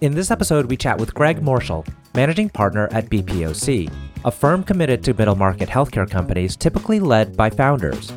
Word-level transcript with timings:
In 0.00 0.14
this 0.14 0.30
episode, 0.30 0.66
we 0.66 0.76
chat 0.76 0.96
with 0.96 1.12
Greg 1.12 1.40
Moerschel, 1.40 1.84
managing 2.14 2.50
partner 2.50 2.86
at 2.92 3.10
BPOC, 3.10 3.92
a 4.24 4.30
firm 4.30 4.62
committed 4.62 5.02
to 5.02 5.12
middle 5.12 5.34
market 5.34 5.68
healthcare 5.68 6.08
companies 6.08 6.54
typically 6.54 7.00
led 7.00 7.36
by 7.36 7.50
founders. 7.50 8.12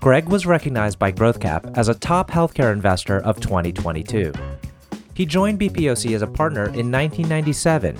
Greg 0.00 0.28
was 0.28 0.46
recognized 0.46 0.98
by 0.98 1.12
GrowthCap 1.12 1.78
as 1.78 1.86
a 1.86 1.94
top 1.94 2.28
healthcare 2.28 2.72
investor 2.72 3.20
of 3.20 3.38
2022. 3.38 4.32
He 5.14 5.24
joined 5.24 5.60
BPOC 5.60 6.12
as 6.12 6.22
a 6.22 6.26
partner 6.26 6.64
in 6.64 6.90
1997. 6.90 7.96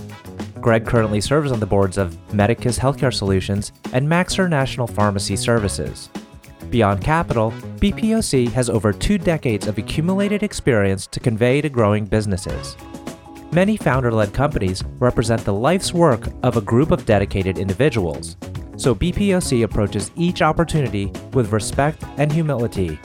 Greg 0.60 0.84
currently 0.84 1.20
serves 1.20 1.52
on 1.52 1.60
the 1.60 1.66
boards 1.66 1.98
of 1.98 2.18
Medicus 2.34 2.76
Healthcare 2.76 3.14
Solutions 3.14 3.70
and 3.92 4.08
Maxor 4.08 4.50
National 4.50 4.88
Pharmacy 4.88 5.36
Services. 5.36 6.08
Beyond 6.70 7.04
capital, 7.04 7.52
BPOC 7.76 8.50
has 8.50 8.68
over 8.68 8.92
two 8.92 9.16
decades 9.16 9.68
of 9.68 9.78
accumulated 9.78 10.42
experience 10.42 11.06
to 11.06 11.20
convey 11.20 11.60
to 11.60 11.68
growing 11.68 12.04
businesses. 12.04 12.76
Many 13.54 13.76
founder 13.76 14.10
led 14.10 14.32
companies 14.32 14.82
represent 14.98 15.44
the 15.44 15.52
life's 15.52 15.92
work 15.92 16.26
of 16.42 16.56
a 16.56 16.62
group 16.62 16.90
of 16.90 17.04
dedicated 17.04 17.58
individuals, 17.58 18.38
so 18.78 18.94
BPOC 18.94 19.64
approaches 19.64 20.10
each 20.16 20.40
opportunity 20.40 21.12
with 21.34 21.52
respect 21.52 22.02
and 22.16 22.32
humility. 22.32 22.98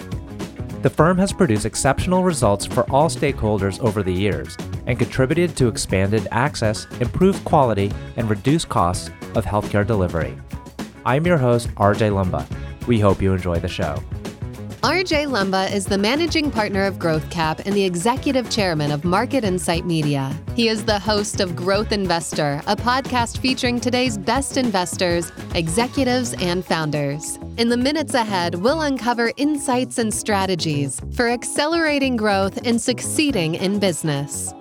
The 0.84 0.90
firm 0.90 1.18
has 1.18 1.34
produced 1.34 1.66
exceptional 1.66 2.24
results 2.24 2.66
for 2.66 2.90
all 2.90 3.10
stakeholders 3.10 3.82
over 3.82 4.02
the 4.02 4.14
years 4.14 4.56
and 4.86 4.98
contributed 4.98 5.58
to 5.58 5.68
expanded 5.68 6.30
access, 6.32 6.88
improved 7.02 7.44
quality, 7.44 7.92
and 8.16 8.30
reduced 8.30 8.70
costs 8.70 9.10
of 9.36 9.44
healthcare 9.44 9.86
delivery. 9.86 10.38
I'm 11.06 11.26
your 11.26 11.38
host, 11.38 11.68
RJ 11.76 12.12
Lumba. 12.12 12.48
We 12.88 13.02
hope 13.02 13.22
you 13.22 13.34
enjoy 13.34 13.60
the 13.60 13.68
show. 13.68 14.02
RJ 14.88 15.28
Lumba 15.28 15.70
is 15.74 15.86
the 15.86 15.98
managing 15.98 16.50
partner 16.50 16.86
of 16.86 16.96
GrowthCap 16.96 17.66
and 17.66 17.76
the 17.76 17.84
executive 17.84 18.50
chairman 18.50 18.90
of 18.90 19.04
Market 19.04 19.44
Insight 19.44 19.86
Media. 19.86 20.34
He 20.56 20.70
is 20.70 20.86
the 20.86 20.98
host 20.98 21.42
of 21.42 21.58
Growth 21.58 21.92
Investor, 21.92 22.62
a 22.68 22.76
podcast 22.78 23.40
featuring 23.40 23.82
today's 23.82 24.18
best 24.18 24.56
investors, 24.56 25.30
executives, 25.56 26.36
and 26.36 26.64
founders. 26.64 27.38
In 27.58 27.68
the 27.68 27.76
minutes 27.76 28.14
ahead, 28.14 28.56
we'll 28.56 28.80
uncover 28.80 29.34
insights 29.36 29.98
and 29.98 30.14
strategies 30.14 31.02
for 31.12 31.28
accelerating 31.28 32.16
growth 32.16 32.66
and 32.66 32.80
succeeding 32.80 33.56
in 33.56 33.80
business. 33.80 34.54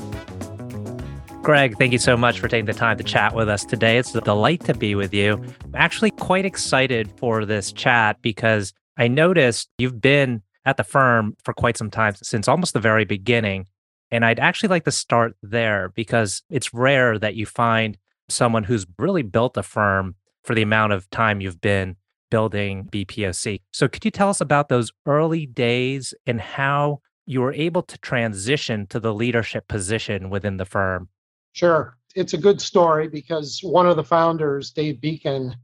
Greg, 1.40 1.78
thank 1.78 1.92
you 1.92 2.00
so 2.00 2.16
much 2.16 2.40
for 2.40 2.48
taking 2.48 2.66
the 2.66 2.74
time 2.74 2.98
to 2.98 3.04
chat 3.04 3.32
with 3.32 3.48
us 3.48 3.64
today. 3.64 3.96
It's 3.96 4.12
a 4.12 4.20
delight 4.20 4.64
to 4.64 4.74
be 4.74 4.96
with 4.96 5.14
you. 5.14 5.34
I'm 5.34 5.76
actually 5.76 6.10
quite 6.10 6.44
excited 6.44 7.12
for 7.16 7.44
this 7.44 7.70
chat 7.70 8.20
because 8.22 8.72
I 8.96 9.08
noticed 9.08 9.68
you've 9.78 10.00
been 10.00 10.42
at 10.64 10.76
the 10.76 10.84
firm 10.84 11.36
for 11.44 11.54
quite 11.54 11.76
some 11.76 11.90
time, 11.90 12.14
since 12.16 12.48
almost 12.48 12.74
the 12.74 12.80
very 12.80 13.04
beginning. 13.04 13.66
And 14.10 14.24
I'd 14.24 14.40
actually 14.40 14.68
like 14.68 14.84
to 14.84 14.92
start 14.92 15.36
there 15.42 15.90
because 15.90 16.42
it's 16.50 16.74
rare 16.74 17.18
that 17.18 17.34
you 17.34 17.46
find 17.46 17.96
someone 18.28 18.64
who's 18.64 18.86
really 18.98 19.22
built 19.22 19.56
a 19.56 19.62
firm 19.62 20.16
for 20.44 20.54
the 20.54 20.62
amount 20.62 20.92
of 20.92 21.08
time 21.10 21.40
you've 21.40 21.60
been 21.60 21.96
building 22.30 22.88
BPOC. 22.90 23.60
So, 23.72 23.88
could 23.88 24.04
you 24.04 24.10
tell 24.10 24.28
us 24.28 24.40
about 24.40 24.68
those 24.68 24.92
early 25.06 25.46
days 25.46 26.14
and 26.26 26.40
how 26.40 27.00
you 27.26 27.40
were 27.40 27.52
able 27.52 27.82
to 27.82 27.98
transition 27.98 28.86
to 28.88 29.00
the 29.00 29.14
leadership 29.14 29.68
position 29.68 30.30
within 30.30 30.56
the 30.56 30.64
firm? 30.64 31.08
Sure. 31.52 31.96
It's 32.14 32.34
a 32.34 32.38
good 32.38 32.60
story 32.60 33.08
because 33.08 33.60
one 33.62 33.86
of 33.86 33.96
the 33.96 34.04
founders, 34.04 34.70
Dave 34.70 34.96
Beecken, 34.96 35.54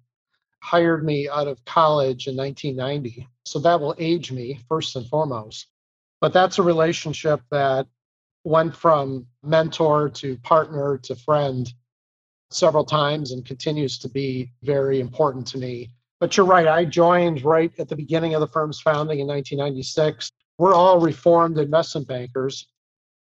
hired 0.62 1.05
me 1.05 1.28
out 1.28 1.48
of 1.48 1.64
college 1.64 2.28
in 2.28 2.36
1990. 2.36 3.28
So 3.44 3.58
that 3.58 3.80
will 3.80 3.96
age 3.98 4.30
me 4.30 4.60
first 4.68 4.94
and 4.94 5.06
foremost. 5.08 5.66
But 6.20 6.32
that's 6.32 6.58
a 6.58 6.62
relationship 6.62 7.41
that 7.50 7.88
went 8.44 8.74
from 8.77 9.27
mentor 9.42 10.08
to 10.08 10.36
partner 10.38 10.98
to 10.98 11.16
friend 11.16 11.72
several 12.50 12.84
times 12.84 13.33
and 13.33 13.44
continues 13.44 13.98
to 13.98 14.08
be 14.08 14.52
very 14.62 15.00
important 15.00 15.48
to 15.48 15.58
me. 15.58 15.90
But 16.20 16.36
you're 16.36 16.46
right, 16.46 16.68
I 16.68 16.84
joined 16.84 17.44
right 17.44 17.73
at 17.80 17.89
the 17.89 17.96
beginning 17.96 18.34
of 18.34 18.40
the 18.40 18.46
firm's 18.46 18.80
founding 18.80 19.18
in 19.18 19.27
1996. 19.27 20.30
We're 20.58 20.74
all 20.74 21.00
reformed 21.00 21.58
investment 21.58 22.06
bankers. 22.06 22.68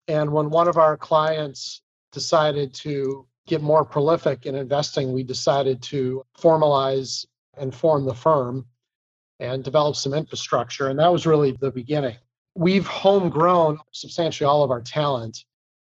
And 0.09 0.33
when 0.33 0.51
one 0.51 0.67
of 0.67 0.77
our 0.77 0.97
clients 0.97 1.83
decided 2.11 2.75
to 2.75 3.28
get 3.49 3.63
more 3.63 3.85
prolific 3.85 4.47
in 4.47 4.55
investing, 4.55 5.13
we 5.13 5.23
decided 5.23 5.83
to 5.85 6.23
formalize 6.39 7.27
and 7.57 7.75
form 7.75 8.05
the 8.05 8.15
firm 8.15 8.67
and 9.41 9.65
develop 9.65 9.97
some 9.97 10.15
infrastructure. 10.15 10.89
And 10.89 10.99
that 10.99 11.13
was 11.13 11.27
really 11.27 11.53
the 11.53 11.71
beginning. 11.71 12.17
We've 12.55 12.87
homegrown 12.87 13.79
substantially 13.93 14.47
all 14.47 14.63
of 14.63 14.71
our 14.71 14.81
talent. 14.83 15.45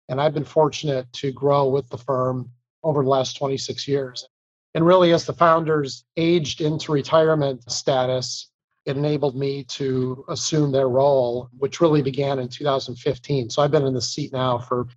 And 0.07 0.19
I've 0.19 0.33
been 0.33 0.45
fortunate 0.45 1.11
to 1.13 1.31
grow 1.31 1.67
with 1.69 1.89
the 1.89 1.97
firm 1.97 2.49
over 2.83 3.03
the 3.03 3.09
last 3.09 3.37
26 3.37 3.87
years. 3.87 4.27
And 4.75 4.85
really, 4.85 5.13
as 5.13 5.25
the 5.25 5.33
founders 5.33 6.03
aged 6.15 6.61
into 6.61 6.91
retirement 6.91 7.69
status, 7.71 8.49
it 8.85 8.97
enabled 8.97 9.35
me 9.35 9.63
to 9.65 10.23
assume 10.29 10.71
their 10.71 10.89
role, 10.89 11.49
which 11.57 11.81
really 11.81 12.01
began 12.01 12.39
in 12.39 12.47
2015. 12.47 13.49
So 13.49 13.61
I've 13.61 13.71
been 13.71 13.85
in 13.85 13.93
the 13.93 14.01
seat 14.01 14.31
now 14.31 14.59
for 14.59 14.87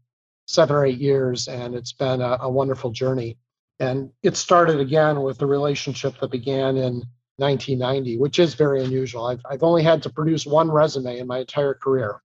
seven 0.47 0.77
or 0.77 0.85
eight 0.85 0.99
years, 0.99 1.49
and 1.49 1.75
it's 1.75 1.93
been 1.93 2.21
a, 2.21 2.39
a 2.41 2.51
wonderful 2.51 2.91
journey. 2.91 3.39
And 3.81 4.11
it 4.23 4.37
started 4.37 4.81
again 4.81 5.23
with 5.23 5.39
the 5.39 5.47
relationship 5.47 6.19
that 6.21 6.31
began 6.31 6.77
in 6.77 7.03
1990, 7.37 8.19
which 8.19 8.39
is 8.39 8.55
very 8.55 8.85
unusual. 8.85 9.27
I've, 9.27 9.41
I've 9.51 9.63
only 9.63 9.83
had 9.83 10.03
to 10.05 10.11
produce 10.11 10.47
one 10.47 10.71
resume 10.71 11.19
in 11.19 11.27
my 11.27 11.39
entire 11.39 11.75
career. 11.75 12.23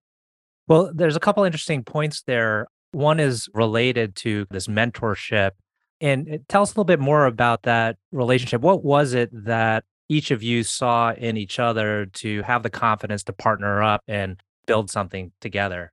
Well, 0.67 0.91
there's 0.93 1.15
a 1.15 1.19
couple 1.19 1.43
interesting 1.43 1.83
points 1.83 2.23
there. 2.23 2.67
One 2.91 3.19
is 3.19 3.47
related 3.53 4.15
to 4.17 4.45
this 4.51 4.67
mentorship. 4.67 5.51
And 5.99 6.31
uh, 6.31 6.37
tell 6.47 6.61
us 6.61 6.69
a 6.69 6.73
little 6.73 6.83
bit 6.83 6.99
more 6.99 7.25
about 7.25 7.63
that 7.63 7.97
relationship. 8.11 8.61
What 8.61 8.83
was 8.83 9.13
it 9.13 9.29
that 9.45 9.85
each 10.09 10.31
of 10.31 10.43
you 10.43 10.63
saw 10.63 11.13
in 11.13 11.37
each 11.37 11.59
other 11.59 12.05
to 12.05 12.41
have 12.43 12.63
the 12.63 12.69
confidence 12.69 13.23
to 13.23 13.33
partner 13.33 13.81
up 13.81 14.03
and 14.07 14.41
build 14.67 14.91
something 14.91 15.31
together? 15.41 15.91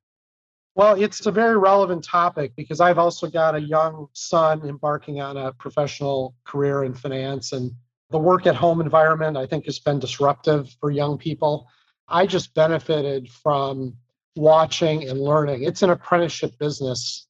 Well, 0.76 1.00
it's 1.00 1.24
a 1.26 1.30
very 1.30 1.56
relevant 1.56 2.02
topic 2.02 2.56
because 2.56 2.80
I've 2.80 2.98
also 2.98 3.28
got 3.28 3.54
a 3.54 3.60
young 3.60 4.08
son 4.12 4.62
embarking 4.68 5.20
on 5.20 5.36
a 5.36 5.52
professional 5.52 6.34
career 6.44 6.82
in 6.82 6.94
finance. 6.94 7.52
And 7.52 7.70
the 8.10 8.18
work 8.18 8.46
at 8.46 8.56
home 8.56 8.80
environment, 8.80 9.36
I 9.36 9.46
think, 9.46 9.66
has 9.66 9.78
been 9.78 10.00
disruptive 10.00 10.74
for 10.80 10.90
young 10.90 11.16
people. 11.16 11.68
I 12.08 12.26
just 12.26 12.54
benefited 12.54 13.30
from 13.30 13.94
watching 14.34 15.08
and 15.08 15.20
learning. 15.20 15.62
It's 15.62 15.82
an 15.82 15.90
apprenticeship 15.90 16.58
business. 16.58 17.28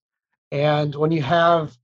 And 0.50 0.94
when 0.94 1.10
you 1.10 1.20
have 1.20 1.76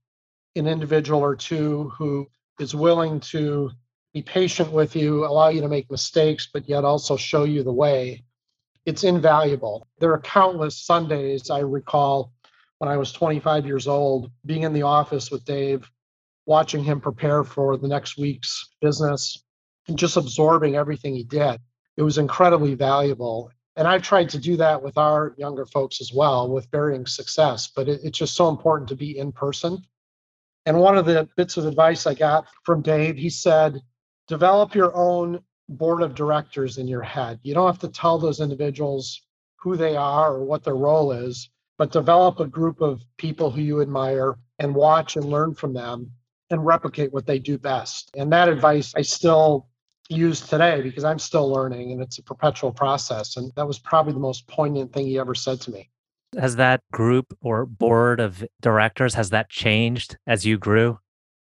an 0.55 0.67
individual 0.67 1.19
or 1.19 1.35
two 1.35 1.89
who 1.95 2.27
is 2.59 2.73
willing 2.73 3.19
to 3.19 3.69
be 4.13 4.23
patient 4.23 4.71
with 4.71 4.95
you, 4.95 5.25
allow 5.25 5.49
you 5.49 5.61
to 5.61 5.69
make 5.69 5.91
mistakes, 5.91 6.49
but 6.51 6.67
yet 6.67 6.83
also 6.83 7.17
show 7.17 7.43
you 7.43 7.61
the 7.61 7.71
way, 7.71 8.23
it's 8.85 9.03
invaluable. 9.03 9.87
There 9.99 10.11
are 10.13 10.19
countless 10.19 10.77
Sundays 10.77 11.49
I 11.49 11.59
recall 11.59 12.33
when 12.79 12.89
I 12.89 12.97
was 12.97 13.11
25 13.11 13.65
years 13.65 13.87
old 13.87 14.31
being 14.45 14.63
in 14.63 14.73
the 14.73 14.81
office 14.81 15.29
with 15.29 15.45
Dave, 15.45 15.89
watching 16.45 16.83
him 16.83 16.99
prepare 16.99 17.43
for 17.43 17.77
the 17.77 17.87
next 17.87 18.17
week's 18.17 18.69
business 18.81 19.43
and 19.87 19.97
just 19.97 20.17
absorbing 20.17 20.75
everything 20.75 21.13
he 21.13 21.23
did. 21.23 21.59
It 21.97 22.03
was 22.03 22.17
incredibly 22.17 22.73
valuable. 22.73 23.51
And 23.75 23.87
I've 23.87 24.01
tried 24.01 24.29
to 24.29 24.39
do 24.39 24.57
that 24.57 24.81
with 24.81 24.97
our 24.97 25.35
younger 25.37 25.65
folks 25.65 26.01
as 26.01 26.11
well 26.11 26.49
with 26.49 26.71
varying 26.71 27.05
success, 27.05 27.71
but 27.73 27.87
it, 27.87 28.01
it's 28.03 28.17
just 28.17 28.35
so 28.35 28.49
important 28.49 28.89
to 28.89 28.95
be 28.95 29.17
in 29.17 29.31
person. 29.31 29.83
And 30.65 30.79
one 30.79 30.97
of 30.97 31.05
the 31.05 31.27
bits 31.37 31.57
of 31.57 31.65
advice 31.65 32.05
I 32.05 32.13
got 32.13 32.47
from 32.63 32.81
Dave, 32.81 33.17
he 33.17 33.29
said, 33.29 33.81
develop 34.27 34.75
your 34.75 34.95
own 34.95 35.41
board 35.77 36.01
of 36.01 36.15
directors 36.15 36.77
in 36.77 36.87
your 36.87 37.01
head. 37.01 37.39
You 37.43 37.53
don't 37.53 37.67
have 37.67 37.79
to 37.79 37.87
tell 37.87 38.17
those 38.17 38.41
individuals 38.41 39.21
who 39.57 39.75
they 39.77 39.95
are 39.95 40.33
or 40.33 40.43
what 40.43 40.63
their 40.63 40.75
role 40.75 41.11
is, 41.11 41.49
but 41.77 41.91
develop 41.91 42.39
a 42.39 42.47
group 42.47 42.81
of 42.81 43.01
people 43.17 43.51
who 43.51 43.61
you 43.61 43.81
admire 43.81 44.37
and 44.59 44.75
watch 44.75 45.15
and 45.15 45.25
learn 45.25 45.53
from 45.53 45.73
them 45.73 46.11
and 46.49 46.65
replicate 46.65 47.13
what 47.13 47.25
they 47.25 47.39
do 47.39 47.57
best. 47.57 48.11
And 48.15 48.31
that 48.33 48.49
advice 48.49 48.93
I 48.95 49.01
still 49.01 49.67
use 50.09 50.41
today 50.41 50.81
because 50.81 51.03
I'm 51.03 51.19
still 51.19 51.49
learning 51.49 51.91
and 51.91 52.01
it's 52.01 52.17
a 52.17 52.23
perpetual 52.23 52.71
process. 52.71 53.37
And 53.37 53.51
that 53.55 53.65
was 53.65 53.79
probably 53.79 54.13
the 54.13 54.19
most 54.19 54.47
poignant 54.47 54.93
thing 54.93 55.07
he 55.07 55.17
ever 55.17 55.33
said 55.33 55.61
to 55.61 55.71
me. 55.71 55.89
Has 56.37 56.55
that 56.57 56.81
group 56.91 57.37
or 57.41 57.65
board 57.65 58.19
of 58.19 58.43
directors 58.61 59.13
has 59.15 59.31
that 59.31 59.49
changed 59.49 60.17
as 60.27 60.45
you 60.45 60.57
grew? 60.57 60.99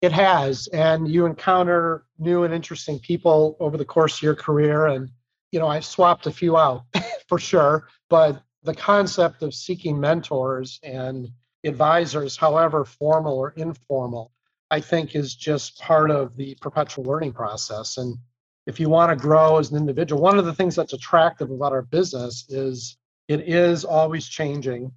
It 0.04 0.12
has. 0.12 0.66
And 0.66 1.08
you 1.08 1.24
encounter 1.24 2.04
new 2.18 2.44
and 2.44 2.52
interesting 2.52 2.98
people 2.98 3.56
over 3.58 3.78
the 3.78 3.86
course 3.86 4.18
of 4.18 4.22
your 4.22 4.34
career. 4.34 4.86
And, 4.88 5.10
you 5.50 5.58
know, 5.58 5.68
i've 5.68 5.84
swapped 5.86 6.26
a 6.26 6.30
few 6.30 6.58
out 6.58 6.84
for 7.28 7.38
sure. 7.38 7.88
But 8.10 8.42
the 8.64 8.74
concept 8.74 9.42
of 9.42 9.54
seeking 9.54 9.98
mentors 9.98 10.78
and 10.82 11.30
advisors, 11.64 12.36
however 12.36 12.84
formal 12.84 13.38
or 13.38 13.54
informal, 13.56 14.30
I 14.70 14.80
think 14.80 15.16
is 15.16 15.34
just 15.34 15.78
part 15.78 16.10
of 16.10 16.36
the 16.36 16.54
perpetual 16.60 17.04
learning 17.04 17.32
process. 17.32 17.96
And 17.96 18.18
if 18.66 18.78
you 18.78 18.90
want 18.90 19.10
to 19.10 19.16
grow 19.16 19.56
as 19.56 19.70
an 19.70 19.78
individual, 19.78 20.20
one 20.20 20.38
of 20.38 20.44
the 20.44 20.54
things 20.54 20.76
that's 20.76 20.92
attractive 20.92 21.50
about 21.50 21.72
our 21.72 21.82
business 21.82 22.44
is 22.50 22.98
it 23.28 23.40
is 23.48 23.86
always 23.86 24.26
changing. 24.28 24.92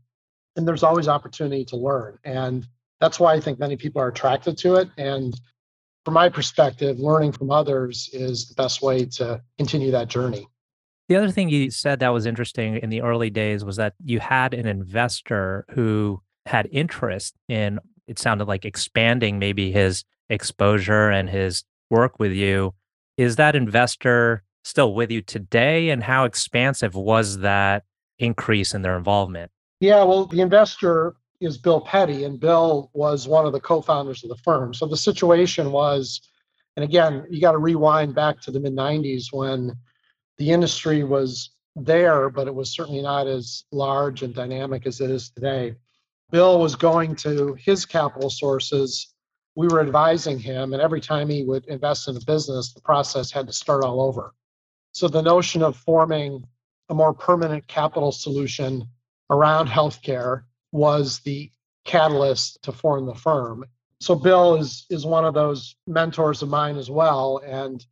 and 0.58 0.68
there's 0.68 0.84
always 0.84 1.08
opportunity 1.08 1.64
to 1.64 1.78
learn. 1.78 2.18
And 2.26 2.68
that's 3.00 3.20
why 3.20 3.34
I 3.34 3.40
think 3.40 3.60
many 3.60 3.78
people 3.78 4.02
are 4.02 4.08
attracted 4.08 4.58
to 4.60 4.76
it. 4.76 4.90
And 4.98 5.40
from 6.06 6.14
my 6.14 6.30
perspective, 6.30 7.00
learning 7.00 7.34
from 7.34 7.52
others 7.52 8.10
is 8.14 8.48
the 8.48 8.56
best 8.56 8.82
way 8.82 9.06
to 9.06 9.42
continue 9.58 9.92
that 9.92 10.08
journey. 10.08 10.48
The 11.10 11.16
other 11.16 11.32
thing 11.32 11.50
you 11.50 11.72
said 11.72 12.00
that 12.00 12.10
was 12.10 12.26
interesting 12.26 12.78
in 12.78 12.90
the 12.90 13.02
early 13.02 13.30
days 13.30 13.64
was 13.64 13.78
that 13.78 13.94
you 14.04 14.20
had 14.20 14.54
an 14.54 14.66
investor 14.66 15.66
who 15.70 16.22
had 16.46 16.68
interest 16.72 17.36
in, 17.48 17.80
it 18.08 18.20
sounded 18.20 18.48
like 18.48 18.66
expanding 18.66 19.40
maybe 19.40 19.72
his 19.72 20.04
exposure 20.30 21.10
and 21.10 21.30
his 21.30 21.64
work 21.90 22.20
with 22.20 22.34
you. 22.34 22.74
Is 23.18 23.38
that 23.38 23.56
investor 23.56 24.44
still 24.64 24.94
with 24.94 25.12
you 25.12 25.22
today? 25.22 25.90
And 25.90 26.04
how 26.04 26.26
expansive 26.26 26.94
was 26.94 27.40
that 27.40 27.84
increase 28.20 28.74
in 28.74 28.82
their 28.82 28.98
involvement? 28.98 29.52
Yeah, 29.80 30.04
well, 30.04 30.26
the 30.26 30.42
investor 30.42 31.16
is 31.40 31.58
Bill 31.58 31.82
Petty, 31.82 32.24
and 32.24 32.40
Bill 32.40 32.90
was 32.94 33.28
one 33.28 33.46
of 33.46 33.54
the 33.54 33.60
co 33.60 33.82
founders 33.82 34.24
of 34.24 34.30
the 34.30 34.38
firm. 34.38 34.74
So 34.74 34.86
the 34.86 34.98
situation 34.98 35.72
was, 35.72 36.22
and 36.76 36.84
again, 36.84 37.26
you 37.30 37.42
got 37.42 37.52
to 37.52 37.58
rewind 37.58 38.16
back 38.16 38.42
to 38.42 38.52
the 38.52 38.60
mid 38.60 38.74
90s 38.74 39.26
when 39.32 39.76
the 40.38 40.52
industry 40.52 41.04
was 41.04 41.52
there, 41.76 42.30
but 42.30 42.48
it 42.48 42.56
was 42.56 42.74
certainly 42.74 43.02
not 43.02 43.28
as 43.28 43.64
large 43.72 44.24
and 44.24 44.34
dynamic 44.34 44.88
as 44.88 45.00
it 45.00 45.12
is 45.12 45.30
today. 45.30 45.76
Bill 46.32 46.60
was 46.60 46.76
going 46.76 47.16
to 47.18 47.56
his 47.56 47.86
capital 47.86 48.30
sources. 48.30 49.14
We 49.56 49.68
were 49.68 49.82
advising 49.82 50.40
him, 50.40 50.74
and 50.74 50.82
every 50.82 51.02
time 51.02 51.30
he 51.30 51.44
would 51.44 51.66
invest 51.66 52.08
in 52.08 52.18
a 52.18 52.22
business, 52.22 52.74
the 52.74 52.82
process 52.82 53.32
had 53.32 53.48
to 53.48 53.54
start 53.54 53.84
all 53.84 54.02
over. 54.02 54.34
So 54.92 55.08
the 55.08 55.22
notion 55.22 55.62
of 55.62 55.78
forming 55.78 56.44
a 56.90 56.94
more 56.94 57.14
permanent 57.14 57.68
capital 57.68 58.12
solution 58.12 58.88
around 59.30 59.68
healthcare 59.68 60.44
was 60.78 61.20
the 61.20 61.52
catalyst 61.86 62.62
to 62.64 62.72
form 62.72 63.06
the 63.06 63.16
firm. 63.16 63.66
So 64.00 64.16
Bill 64.16 64.56
is 64.56 64.86
is 64.90 65.06
one 65.06 65.26
of 65.26 65.34
those 65.34 65.76
mentors 65.88 66.44
of 66.44 66.50
mine 66.50 66.78
as 66.78 66.90
well, 66.90 67.42
and 67.46 67.86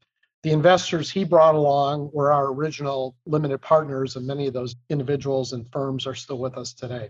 the 0.43 0.51
investors 0.51 1.09
he 1.09 1.23
brought 1.23 1.55
along 1.55 2.11
were 2.13 2.31
our 2.31 2.53
original 2.53 3.15
limited 3.25 3.59
partners, 3.61 4.15
and 4.15 4.27
many 4.27 4.45
of 4.45 4.53
those 4.53 4.75
individuals 4.89 5.53
and 5.53 5.67
firms 5.71 6.05
are 6.05 6.13
still 6.13 6.37
with 6.37 6.55
us 6.55 6.73
today. 6.73 7.09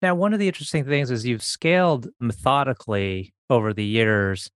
Now, 0.00 0.14
one 0.14 0.32
of 0.32 0.38
the 0.38 0.46
interesting 0.46 0.84
things 0.84 1.10
is 1.10 1.26
you've 1.26 1.42
scaled 1.42 2.08
methodically 2.20 3.34
over 3.50 3.74
the 3.74 3.84
years, 3.84 4.50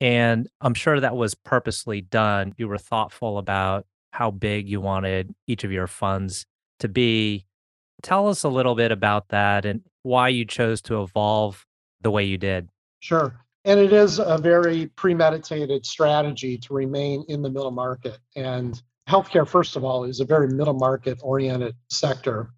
and 0.00 0.48
I'm 0.60 0.74
sure 0.74 0.98
that 0.98 1.14
was 1.14 1.34
purposely 1.36 2.00
done. 2.00 2.54
You 2.56 2.66
were 2.66 2.78
thoughtful 2.78 3.38
about 3.38 3.86
how 4.12 4.32
big 4.32 4.68
you 4.68 4.80
wanted 4.80 5.32
each 5.46 5.62
of 5.62 5.70
your 5.70 5.86
funds 5.86 6.46
to 6.80 6.88
be. 6.88 7.46
Tell 8.02 8.28
us 8.28 8.42
a 8.42 8.48
little 8.48 8.74
bit 8.74 8.90
about 8.90 9.28
that 9.28 9.64
and 9.64 9.82
why 10.02 10.28
you 10.28 10.44
chose 10.44 10.80
to 10.82 11.02
evolve 11.02 11.66
the 12.00 12.10
way 12.10 12.24
you 12.24 12.38
did. 12.38 12.68
Sure. 13.00 13.34
And 13.64 13.78
it 13.78 13.92
is 13.92 14.18
a 14.18 14.38
very 14.38 14.86
premeditated 14.96 15.84
strategy 15.84 16.56
to 16.58 16.74
remain 16.74 17.24
in 17.28 17.42
the 17.42 17.50
middle 17.50 17.70
market. 17.70 18.18
And 18.34 18.80
healthcare, 19.08 19.46
first 19.46 19.76
of 19.76 19.84
all, 19.84 20.04
is 20.04 20.20
a 20.20 20.24
very 20.24 20.48
middle 20.48 20.74
market 20.74 21.18
oriented 21.22 21.74
sector. 21.90 22.50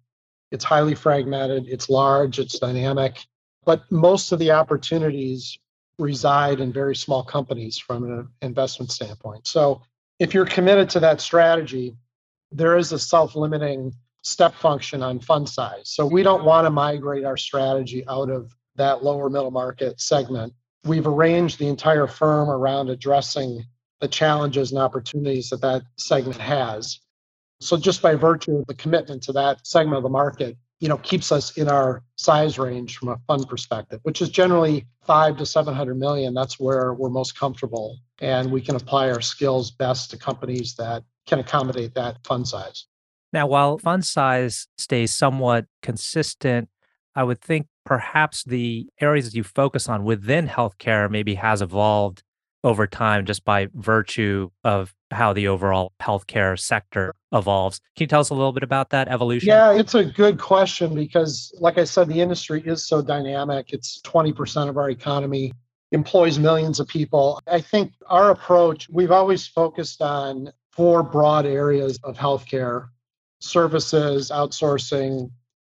It's 0.51 0.63
highly 0.63 0.95
fragmented, 0.95 1.67
it's 1.67 1.89
large, 1.89 2.39
it's 2.39 2.59
dynamic, 2.59 3.17
but 3.65 3.91
most 3.91 4.31
of 4.31 4.39
the 4.39 4.51
opportunities 4.51 5.57
reside 5.99 6.59
in 6.59 6.71
very 6.71 6.95
small 6.95 7.23
companies 7.23 7.77
from 7.77 8.03
an 8.03 8.27
investment 8.41 8.91
standpoint. 8.91 9.47
So 9.47 9.81
if 10.19 10.33
you're 10.33 10.45
committed 10.45 10.89
to 10.91 10.99
that 11.01 11.21
strategy, 11.21 11.95
there 12.51 12.77
is 12.77 12.91
a 12.91 12.99
self 12.99 13.35
limiting 13.35 13.93
step 14.23 14.55
function 14.55 15.03
on 15.03 15.19
fund 15.19 15.47
size. 15.47 15.91
So 15.91 16.05
we 16.05 16.23
don't 16.23 16.45
want 16.45 16.65
to 16.65 16.71
migrate 16.71 17.25
our 17.25 17.37
strategy 17.37 18.03
out 18.07 18.29
of 18.29 18.55
that 18.75 19.03
lower 19.03 19.29
middle 19.29 19.51
market 19.51 20.01
segment. 20.01 20.53
We've 20.85 21.07
arranged 21.07 21.59
the 21.59 21.67
entire 21.67 22.07
firm 22.07 22.49
around 22.49 22.89
addressing 22.89 23.65
the 24.01 24.07
challenges 24.07 24.71
and 24.71 24.81
opportunities 24.81 25.49
that 25.49 25.61
that 25.61 25.83
segment 25.97 26.39
has. 26.39 26.99
So 27.61 27.77
just 27.77 28.01
by 28.01 28.15
virtue 28.15 28.57
of 28.57 28.65
the 28.65 28.73
commitment 28.73 29.23
to 29.23 29.33
that 29.33 29.65
segment 29.65 29.97
of 29.97 30.03
the 30.03 30.09
market, 30.09 30.57
you 30.79 30.89
know, 30.89 30.97
keeps 30.97 31.31
us 31.31 31.57
in 31.57 31.69
our 31.69 32.03
size 32.17 32.59
range 32.59 32.97
from 32.97 33.09
a 33.09 33.17
fund 33.27 33.47
perspective, 33.47 34.01
which 34.03 34.21
is 34.21 34.27
generally 34.27 34.85
five 35.05 35.37
to 35.37 35.45
700 35.45 35.95
million. 35.97 36.33
That's 36.33 36.59
where 36.59 36.93
we're 36.93 37.09
most 37.09 37.39
comfortable. 37.39 37.97
And 38.19 38.51
we 38.51 38.59
can 38.59 38.75
apply 38.75 39.09
our 39.11 39.21
skills 39.21 39.71
best 39.71 40.11
to 40.11 40.17
companies 40.17 40.75
that 40.75 41.03
can 41.25 41.39
accommodate 41.39 41.93
that 41.95 42.17
fund 42.25 42.45
size. 42.45 42.87
Now, 43.33 43.47
while 43.47 43.79
fund 43.79 44.05
size 44.05 44.67
stays 44.77 45.13
somewhat 45.13 45.65
consistent, 45.81 46.69
I 47.15 47.23
would 47.23 47.41
think 47.41 47.67
perhaps 47.83 48.43
the 48.43 48.87
areas 49.01 49.25
that 49.25 49.35
you 49.35 49.43
focus 49.43 49.89
on 49.89 50.03
within 50.03 50.47
healthcare 50.47 51.09
maybe 51.09 51.35
has 51.35 51.61
evolved 51.61 52.23
over 52.63 52.87
time 52.87 53.25
just 53.25 53.43
by 53.43 53.67
virtue 53.73 54.49
of 54.63 54.93
how 55.11 55.33
the 55.33 55.47
overall 55.47 55.91
healthcare 56.01 56.57
sector 56.57 57.13
evolves. 57.33 57.79
Can 57.95 58.03
you 58.03 58.07
tell 58.07 58.21
us 58.21 58.29
a 58.29 58.35
little 58.35 58.53
bit 58.53 58.63
about 58.63 58.91
that 58.91 59.09
evolution? 59.09 59.49
Yeah, 59.49 59.73
it's 59.73 59.95
a 59.95 60.05
good 60.05 60.39
question 60.39 60.95
because, 60.95 61.53
like 61.59 61.77
I 61.77 61.83
said, 61.83 62.07
the 62.07 62.21
industry 62.21 62.63
is 62.65 62.87
so 62.87 63.01
dynamic. 63.01 63.73
It's 63.73 63.99
20% 64.03 64.69
of 64.69 64.77
our 64.77 64.89
economy, 64.89 65.51
employs 65.91 66.39
millions 66.39 66.79
of 66.79 66.87
people. 66.87 67.41
I 67.47 67.59
think 67.59 67.93
our 68.07 68.31
approach, 68.31 68.87
we've 68.89 69.11
always 69.11 69.45
focused 69.45 70.01
on 70.01 70.53
four 70.71 71.03
broad 71.03 71.45
areas 71.45 71.99
of 72.03 72.17
healthcare 72.17 72.87
services, 73.43 74.31
outsourcing, 74.31 75.29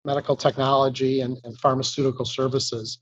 medical 0.04 0.36
technology, 0.36 1.20
and, 1.20 1.38
and 1.44 1.58
pharmaceutical 1.58 2.24
services. 2.24 2.98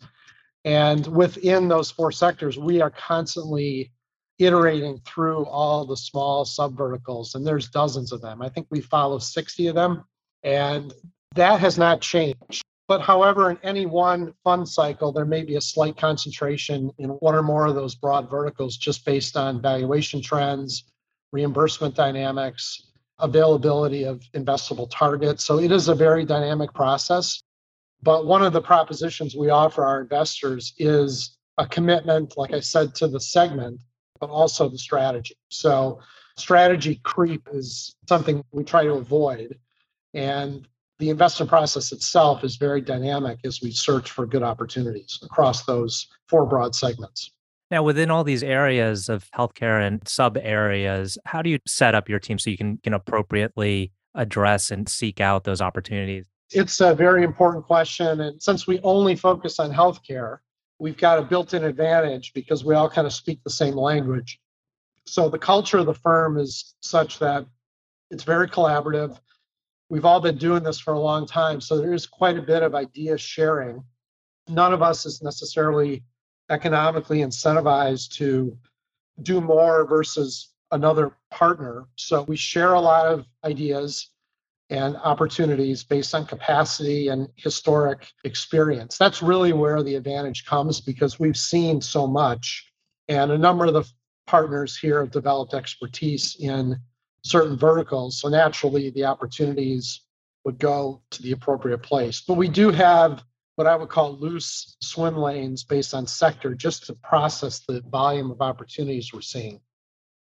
And 0.64 1.06
within 1.06 1.68
those 1.68 1.90
four 1.90 2.10
sectors, 2.10 2.58
we 2.58 2.80
are 2.80 2.90
constantly 2.90 3.92
iterating 4.38 5.00
through 5.06 5.46
all 5.46 5.86
the 5.86 5.96
small 5.96 6.44
sub 6.44 6.76
verticals, 6.76 7.34
and 7.34 7.46
there's 7.46 7.68
dozens 7.68 8.12
of 8.12 8.20
them. 8.20 8.42
I 8.42 8.48
think 8.48 8.66
we 8.70 8.80
follow 8.80 9.18
60 9.18 9.68
of 9.68 9.74
them, 9.74 10.04
and 10.42 10.92
that 11.36 11.60
has 11.60 11.78
not 11.78 12.00
changed. 12.00 12.62
But 12.88 13.00
however, 13.00 13.50
in 13.50 13.58
any 13.62 13.86
one 13.86 14.32
fund 14.44 14.68
cycle, 14.68 15.12
there 15.12 15.24
may 15.24 15.42
be 15.42 15.56
a 15.56 15.60
slight 15.60 15.96
concentration 15.96 16.90
in 16.98 17.10
one 17.10 17.34
or 17.34 17.42
more 17.42 17.66
of 17.66 17.74
those 17.74 17.94
broad 17.94 18.30
verticals 18.30 18.76
just 18.76 19.04
based 19.04 19.36
on 19.36 19.62
valuation 19.62 20.20
trends, 20.20 20.84
reimbursement 21.32 21.94
dynamics, 21.94 22.85
availability 23.18 24.04
of 24.04 24.22
investable 24.34 24.88
targets. 24.90 25.44
So 25.44 25.58
it 25.58 25.72
is 25.72 25.88
a 25.88 25.94
very 25.94 26.24
dynamic 26.24 26.72
process. 26.74 27.42
But 28.02 28.26
one 28.26 28.42
of 28.42 28.52
the 28.52 28.60
propositions 28.60 29.34
we 29.34 29.50
offer 29.50 29.84
our 29.84 30.02
investors 30.02 30.74
is 30.78 31.36
a 31.58 31.66
commitment, 31.66 32.36
like 32.36 32.52
I 32.52 32.60
said, 32.60 32.94
to 32.96 33.08
the 33.08 33.20
segment, 33.20 33.80
but 34.20 34.30
also 34.30 34.68
the 34.68 34.78
strategy. 34.78 35.36
So 35.48 36.00
strategy 36.36 37.00
creep 37.02 37.48
is 37.52 37.96
something 38.08 38.44
we 38.52 38.64
try 38.64 38.84
to 38.84 38.92
avoid. 38.92 39.58
And 40.12 40.68
the 40.98 41.10
investment 41.10 41.48
process 41.48 41.92
itself 41.92 42.44
is 42.44 42.56
very 42.56 42.80
dynamic 42.80 43.38
as 43.44 43.60
we 43.60 43.70
search 43.70 44.10
for 44.10 44.26
good 44.26 44.42
opportunities 44.42 45.18
across 45.22 45.64
those 45.64 46.06
four 46.28 46.46
broad 46.46 46.74
segments. 46.74 47.32
Now, 47.70 47.82
within 47.82 48.10
all 48.10 48.22
these 48.22 48.44
areas 48.44 49.08
of 49.08 49.28
healthcare 49.36 49.84
and 49.84 50.06
sub 50.06 50.38
areas, 50.40 51.18
how 51.24 51.42
do 51.42 51.50
you 51.50 51.58
set 51.66 51.94
up 51.94 52.08
your 52.08 52.20
team 52.20 52.38
so 52.38 52.50
you 52.50 52.56
can, 52.56 52.78
can 52.78 52.94
appropriately 52.94 53.92
address 54.14 54.70
and 54.70 54.88
seek 54.88 55.20
out 55.20 55.44
those 55.44 55.60
opportunities? 55.60 56.24
It's 56.50 56.80
a 56.80 56.94
very 56.94 57.24
important 57.24 57.64
question. 57.64 58.20
And 58.20 58.40
since 58.40 58.68
we 58.68 58.78
only 58.84 59.16
focus 59.16 59.58
on 59.58 59.72
healthcare, 59.72 60.38
we've 60.78 60.96
got 60.96 61.18
a 61.18 61.22
built 61.22 61.54
in 61.54 61.64
advantage 61.64 62.32
because 62.34 62.64
we 62.64 62.74
all 62.74 62.88
kind 62.88 63.06
of 63.06 63.12
speak 63.12 63.40
the 63.42 63.50
same 63.50 63.74
language. 63.74 64.38
So 65.04 65.28
the 65.28 65.38
culture 65.38 65.78
of 65.78 65.86
the 65.86 65.94
firm 65.94 66.38
is 66.38 66.74
such 66.80 67.18
that 67.18 67.46
it's 68.12 68.24
very 68.24 68.48
collaborative. 68.48 69.18
We've 69.88 70.04
all 70.04 70.20
been 70.20 70.38
doing 70.38 70.62
this 70.62 70.78
for 70.78 70.94
a 70.94 71.00
long 71.00 71.26
time. 71.26 71.60
So 71.60 71.78
there 71.78 71.92
is 71.92 72.06
quite 72.06 72.38
a 72.38 72.42
bit 72.42 72.62
of 72.62 72.76
idea 72.76 73.18
sharing. 73.18 73.82
None 74.48 74.72
of 74.72 74.82
us 74.82 75.04
is 75.04 75.22
necessarily 75.22 76.04
economically 76.50 77.18
incentivized 77.18 78.10
to 78.10 78.56
do 79.22 79.40
more 79.40 79.86
versus 79.86 80.52
another 80.72 81.12
partner. 81.30 81.86
So 81.96 82.22
we 82.22 82.36
share 82.36 82.74
a 82.74 82.80
lot 82.80 83.06
of 83.06 83.26
ideas 83.44 84.10
and 84.70 84.96
opportunities 84.96 85.84
based 85.84 86.14
on 86.14 86.26
capacity 86.26 87.08
and 87.08 87.28
historic 87.36 88.08
experience. 88.24 88.98
That's 88.98 89.22
really 89.22 89.52
where 89.52 89.82
the 89.82 89.94
advantage 89.94 90.44
comes 90.44 90.80
because 90.80 91.20
we've 91.20 91.36
seen 91.36 91.80
so 91.80 92.06
much. 92.06 92.72
And 93.08 93.30
a 93.30 93.38
number 93.38 93.66
of 93.66 93.74
the 93.74 93.84
partners 94.26 94.76
here 94.76 95.00
have 95.00 95.12
developed 95.12 95.54
expertise 95.54 96.36
in 96.40 96.76
certain 97.22 97.56
verticals. 97.56 98.20
So 98.20 98.28
naturally, 98.28 98.90
the 98.90 99.04
opportunities 99.04 100.00
would 100.44 100.58
go 100.58 101.00
to 101.10 101.22
the 101.22 101.32
appropriate 101.32 101.82
place. 101.82 102.20
But 102.20 102.34
we 102.34 102.48
do 102.48 102.70
have 102.70 103.22
what 103.56 103.66
I 103.66 103.74
would 103.74 103.88
call 103.88 104.18
loose 104.18 104.76
swim 104.80 105.16
lanes 105.16 105.64
based 105.64 105.94
on 105.94 106.06
sector 106.06 106.54
just 106.54 106.86
to 106.86 106.94
process 106.94 107.60
the 107.60 107.82
volume 107.90 108.30
of 108.30 108.40
opportunities 108.40 109.12
we're 109.12 109.22
seeing. 109.22 109.60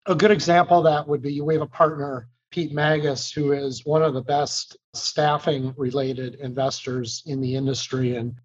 A 0.05 0.15
good 0.15 0.31
example 0.31 0.79
of 0.79 0.83
that 0.83 1.07
would 1.07 1.21
be 1.21 1.41
we 1.41 1.55
have 1.55 1.63
a 1.63 1.67
partner 1.67 2.27
Pete 2.53 2.71
Magas, 2.71 3.31
who 3.31 3.51
is 3.51 3.83
one 3.83 4.03
of 4.03 4.13
the 4.13 4.21
best 4.21 4.77
staffing 4.93 5.73
related 5.75 6.35
investors 6.35 7.23
in 7.25 7.41
the 7.41 7.55
industry. 7.55 8.15
And 8.15 8.35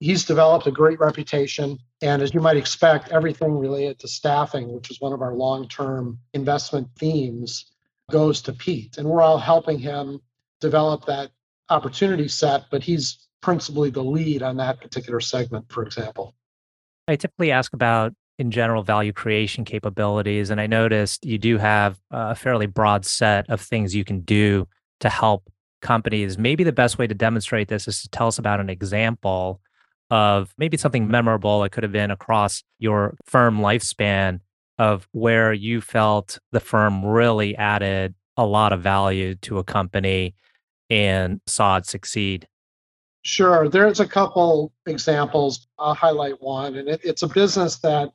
he's 0.00 0.24
developed 0.24 0.66
a 0.66 0.70
great 0.70 0.98
reputation. 0.98 1.78
And 2.00 2.22
as 2.22 2.32
you 2.32 2.40
might 2.40 2.56
expect, 2.56 3.10
everything 3.10 3.58
related 3.58 3.98
to 3.98 4.08
staffing, 4.08 4.72
which 4.72 4.90
is 4.90 4.98
one 4.98 5.12
of 5.12 5.20
our 5.20 5.34
long 5.34 5.68
term 5.68 6.18
investment 6.32 6.88
themes, 6.96 7.70
goes 8.10 8.40
to 8.42 8.54
Pete. 8.54 8.96
And 8.96 9.06
we're 9.06 9.20
all 9.20 9.36
helping 9.36 9.78
him 9.78 10.20
develop 10.62 11.04
that 11.04 11.30
opportunity 11.68 12.28
set, 12.28 12.64
but 12.70 12.82
he's 12.82 13.28
principally 13.44 13.90
the 13.90 14.02
lead 14.02 14.42
on 14.42 14.56
that 14.56 14.80
particular 14.80 15.20
segment, 15.20 15.70
for 15.70 15.82
example. 15.82 16.34
I 17.06 17.16
typically 17.16 17.50
ask 17.50 17.74
about, 17.74 18.14
in 18.38 18.50
general, 18.50 18.82
value 18.82 19.12
creation 19.12 19.66
capabilities. 19.66 20.48
And 20.48 20.62
I 20.62 20.66
noticed 20.66 21.26
you 21.26 21.36
do 21.36 21.58
have 21.58 22.00
a 22.10 22.34
fairly 22.34 22.64
broad 22.64 23.04
set 23.04 23.48
of 23.50 23.60
things 23.60 23.94
you 23.94 24.02
can 24.02 24.20
do 24.20 24.66
to 25.00 25.10
help 25.10 25.46
companies. 25.82 26.38
Maybe 26.38 26.64
the 26.64 26.72
best 26.72 26.96
way 26.96 27.06
to 27.06 27.14
demonstrate 27.14 27.68
this 27.68 27.86
is 27.86 28.00
to 28.00 28.08
tell 28.08 28.28
us 28.28 28.38
about 28.38 28.60
an 28.60 28.70
example 28.70 29.60
of 30.08 30.54
maybe 30.56 30.78
something 30.78 31.06
memorable. 31.06 31.64
It 31.64 31.72
could 31.72 31.82
have 31.82 31.92
been 31.92 32.10
across 32.10 32.64
your 32.78 33.14
firm 33.26 33.58
lifespan 33.58 34.40
of 34.78 35.06
where 35.12 35.52
you 35.52 35.82
felt 35.82 36.38
the 36.50 36.60
firm 36.60 37.04
really 37.04 37.54
added 37.56 38.14
a 38.38 38.46
lot 38.46 38.72
of 38.72 38.80
value 38.80 39.34
to 39.42 39.58
a 39.58 39.64
company 39.64 40.34
and 40.88 41.42
saw 41.46 41.76
it 41.76 41.84
succeed? 41.84 42.48
Sure. 43.24 43.70
There's 43.70 44.00
a 44.00 44.06
couple 44.06 44.70
examples. 44.86 45.66
I'll 45.78 45.94
highlight 45.94 46.42
one. 46.42 46.76
And 46.76 46.88
it, 46.88 47.00
it's 47.02 47.22
a 47.22 47.28
business 47.28 47.78
that, 47.78 48.12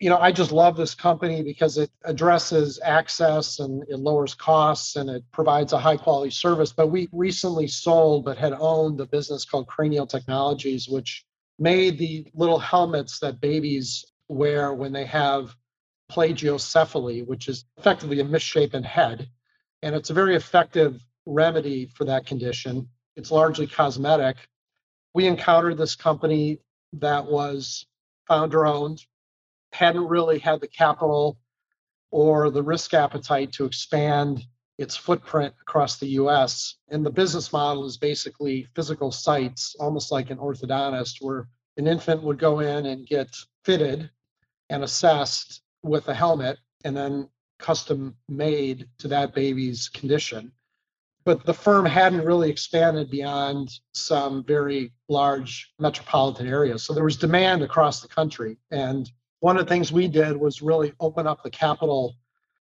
you 0.00 0.10
know, 0.10 0.18
I 0.18 0.32
just 0.32 0.50
love 0.50 0.76
this 0.76 0.96
company 0.96 1.44
because 1.44 1.78
it 1.78 1.92
addresses 2.04 2.80
access 2.82 3.60
and 3.60 3.84
it 3.88 4.00
lowers 4.00 4.34
costs 4.34 4.96
and 4.96 5.08
it 5.08 5.22
provides 5.32 5.72
a 5.72 5.78
high 5.78 5.96
quality 5.96 6.30
service. 6.30 6.72
But 6.72 6.88
we 6.88 7.08
recently 7.12 7.68
sold 7.68 8.24
but 8.24 8.36
had 8.36 8.52
owned 8.52 9.00
a 9.00 9.06
business 9.06 9.44
called 9.44 9.68
Cranial 9.68 10.08
Technologies, 10.08 10.88
which 10.88 11.24
made 11.60 11.96
the 11.96 12.26
little 12.34 12.58
helmets 12.58 13.20
that 13.20 13.40
babies 13.40 14.04
wear 14.28 14.74
when 14.74 14.92
they 14.92 15.04
have 15.04 15.54
plagiocephaly, 16.10 17.24
which 17.24 17.46
is 17.46 17.64
effectively 17.78 18.18
a 18.18 18.24
misshapen 18.24 18.82
head. 18.82 19.28
And 19.82 19.94
it's 19.94 20.10
a 20.10 20.14
very 20.14 20.34
effective 20.34 21.00
remedy 21.26 21.86
for 21.86 22.04
that 22.06 22.26
condition. 22.26 22.88
It's 23.16 23.30
largely 23.30 23.66
cosmetic. 23.66 24.36
We 25.14 25.26
encountered 25.26 25.76
this 25.76 25.94
company 25.94 26.58
that 26.94 27.26
was 27.26 27.86
founder 28.26 28.66
owned, 28.66 29.04
hadn't 29.72 30.08
really 30.08 30.38
had 30.38 30.60
the 30.60 30.68
capital 30.68 31.38
or 32.10 32.50
the 32.50 32.62
risk 32.62 32.94
appetite 32.94 33.52
to 33.52 33.64
expand 33.64 34.44
its 34.78 34.96
footprint 34.96 35.54
across 35.60 35.98
the 35.98 36.08
US. 36.08 36.76
And 36.90 37.04
the 37.04 37.10
business 37.10 37.52
model 37.52 37.84
is 37.84 37.96
basically 37.96 38.66
physical 38.74 39.12
sites, 39.12 39.76
almost 39.78 40.10
like 40.10 40.30
an 40.30 40.38
orthodontist, 40.38 41.16
where 41.20 41.48
an 41.76 41.86
infant 41.86 42.22
would 42.22 42.38
go 42.38 42.60
in 42.60 42.86
and 42.86 43.06
get 43.06 43.28
fitted 43.64 44.10
and 44.70 44.82
assessed 44.82 45.62
with 45.82 46.08
a 46.08 46.14
helmet 46.14 46.58
and 46.84 46.96
then 46.96 47.28
custom 47.58 48.16
made 48.28 48.88
to 48.98 49.08
that 49.08 49.34
baby's 49.34 49.88
condition. 49.88 50.52
But 51.24 51.44
the 51.44 51.54
firm 51.54 51.86
hadn't 51.86 52.24
really 52.24 52.50
expanded 52.50 53.10
beyond 53.10 53.70
some 53.94 54.44
very 54.44 54.92
large 55.08 55.72
metropolitan 55.78 56.48
areas. 56.48 56.82
So 56.82 56.94
there 56.94 57.04
was 57.04 57.16
demand 57.16 57.62
across 57.62 58.00
the 58.00 58.08
country. 58.08 58.58
And 58.70 59.10
one 59.40 59.56
of 59.56 59.64
the 59.64 59.68
things 59.68 59.92
we 59.92 60.08
did 60.08 60.36
was 60.36 60.62
really 60.62 60.92
open 61.00 61.26
up 61.26 61.42
the 61.42 61.50
capital 61.50 62.16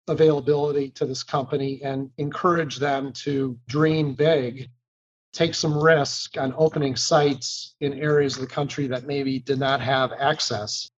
availability 0.09 0.91
to 0.91 1.07
this 1.07 1.23
company 1.23 1.81
and 1.83 2.11
encourage 2.19 2.77
them 2.77 3.13
to 3.13 3.59
dream 3.69 4.15
big, 4.15 4.69
take 5.33 5.55
some 5.55 5.79
risk 5.79 6.37
on 6.37 6.55
opening 6.57 6.97
sites 6.97 7.77
in 7.81 7.95
areas 7.95 8.37
of 8.37 8.43
the 8.43 8.47
country 8.47 8.87
that 8.89 9.07
maybe 9.07 9.39
did 9.39 9.59
not 9.59 9.81
have 9.81 10.13
access. 10.19 10.91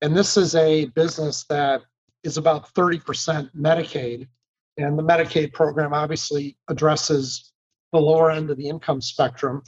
And 0.00 0.16
this 0.16 0.36
is 0.36 0.54
a 0.54 0.86
business 0.86 1.44
that 1.48 1.82
is 2.22 2.38
about 2.38 2.72
30% 2.74 3.50
Medicaid. 3.54 4.26
And 4.76 4.98
the 4.98 5.02
Medicaid 5.02 5.52
program 5.52 5.94
obviously 5.94 6.56
addresses 6.68 7.52
the 7.92 8.00
lower 8.00 8.30
end 8.30 8.50
of 8.50 8.56
the 8.56 8.68
income 8.68 9.00
spectrum. 9.00 9.62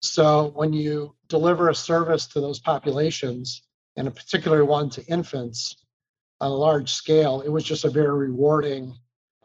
So 0.00 0.52
when 0.54 0.72
you 0.72 1.14
deliver 1.28 1.68
a 1.68 1.74
service 1.74 2.26
to 2.28 2.40
those 2.40 2.58
populations, 2.58 3.62
and 3.96 4.08
a 4.08 4.10
particular 4.10 4.64
one 4.64 4.88
to 4.90 5.04
infants 5.06 5.84
on 6.40 6.50
a 6.50 6.54
large 6.54 6.90
scale, 6.90 7.42
it 7.42 7.48
was 7.48 7.64
just 7.64 7.84
a 7.84 7.90
very 7.90 8.28
rewarding 8.28 8.94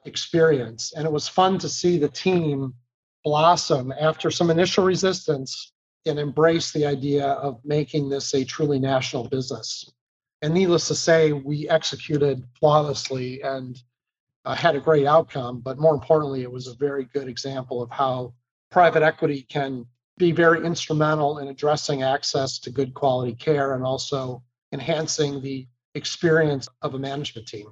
experience. 0.06 0.94
And 0.96 1.06
it 1.06 1.12
was 1.12 1.28
fun 1.28 1.58
to 1.60 1.70
see 1.70 1.98
the 1.98 2.08
team 2.08 2.74
blossom 3.24 3.92
after 4.00 4.30
some 4.32 4.50
initial 4.50 4.86
resistance 4.86 5.74
and 6.06 6.20
embrace 6.20 6.72
the 6.72 6.86
idea 6.86 7.26
of 7.28 7.60
making 7.66 8.08
this 8.08 8.34
a 8.34 8.46
truly 8.46 8.80
national 8.80 9.28
business. 9.28 9.92
And 10.42 10.54
needless 10.54 10.88
to 10.90 10.96
say, 10.96 11.32
we 11.32 11.68
executed 11.68 12.44
flawlessly 12.60 13.42
and 13.42 13.82
uh, 14.46 14.56
had 14.56 14.76
a 14.76 14.80
great 14.80 15.06
outcome. 15.06 15.60
But 15.60 15.78
more 15.78 15.94
importantly, 15.94 16.42
it 16.44 16.52
was 16.52 16.68
a 16.68 16.76
very 16.76 17.06
good 17.06 17.28
example 17.28 17.82
of 17.82 17.90
how 17.90 18.34
private 18.72 19.04
equity 19.04 19.46
can 19.50 19.86
be 20.18 20.32
very 20.32 20.66
instrumental 20.66 21.40
in 21.40 21.48
addressing 21.50 22.04
access 22.04 22.60
to 22.60 22.70
good 22.70 22.94
quality 22.94 23.34
care 23.34 23.74
and 23.74 23.84
also 23.84 24.44
enhancing 24.72 25.42
the 25.42 25.68
experience 25.94 26.68
of 26.82 26.94
a 26.94 27.00
management 27.00 27.48
team. 27.48 27.68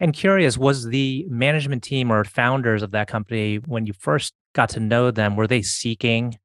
And 0.00 0.14
curious, 0.14 0.56
was 0.56 0.86
the 0.86 1.26
management 1.28 1.82
team 1.82 2.10
or 2.10 2.24
founders 2.24 2.82
of 2.82 2.90
that 2.92 3.06
company, 3.06 3.56
when 3.56 3.86
you 3.86 3.92
first 3.92 4.32
got 4.54 4.70
to 4.70 4.80
know 4.80 5.10
them, 5.10 5.36
were 5.36 5.46
they 5.46 5.62
seeking 5.62 6.38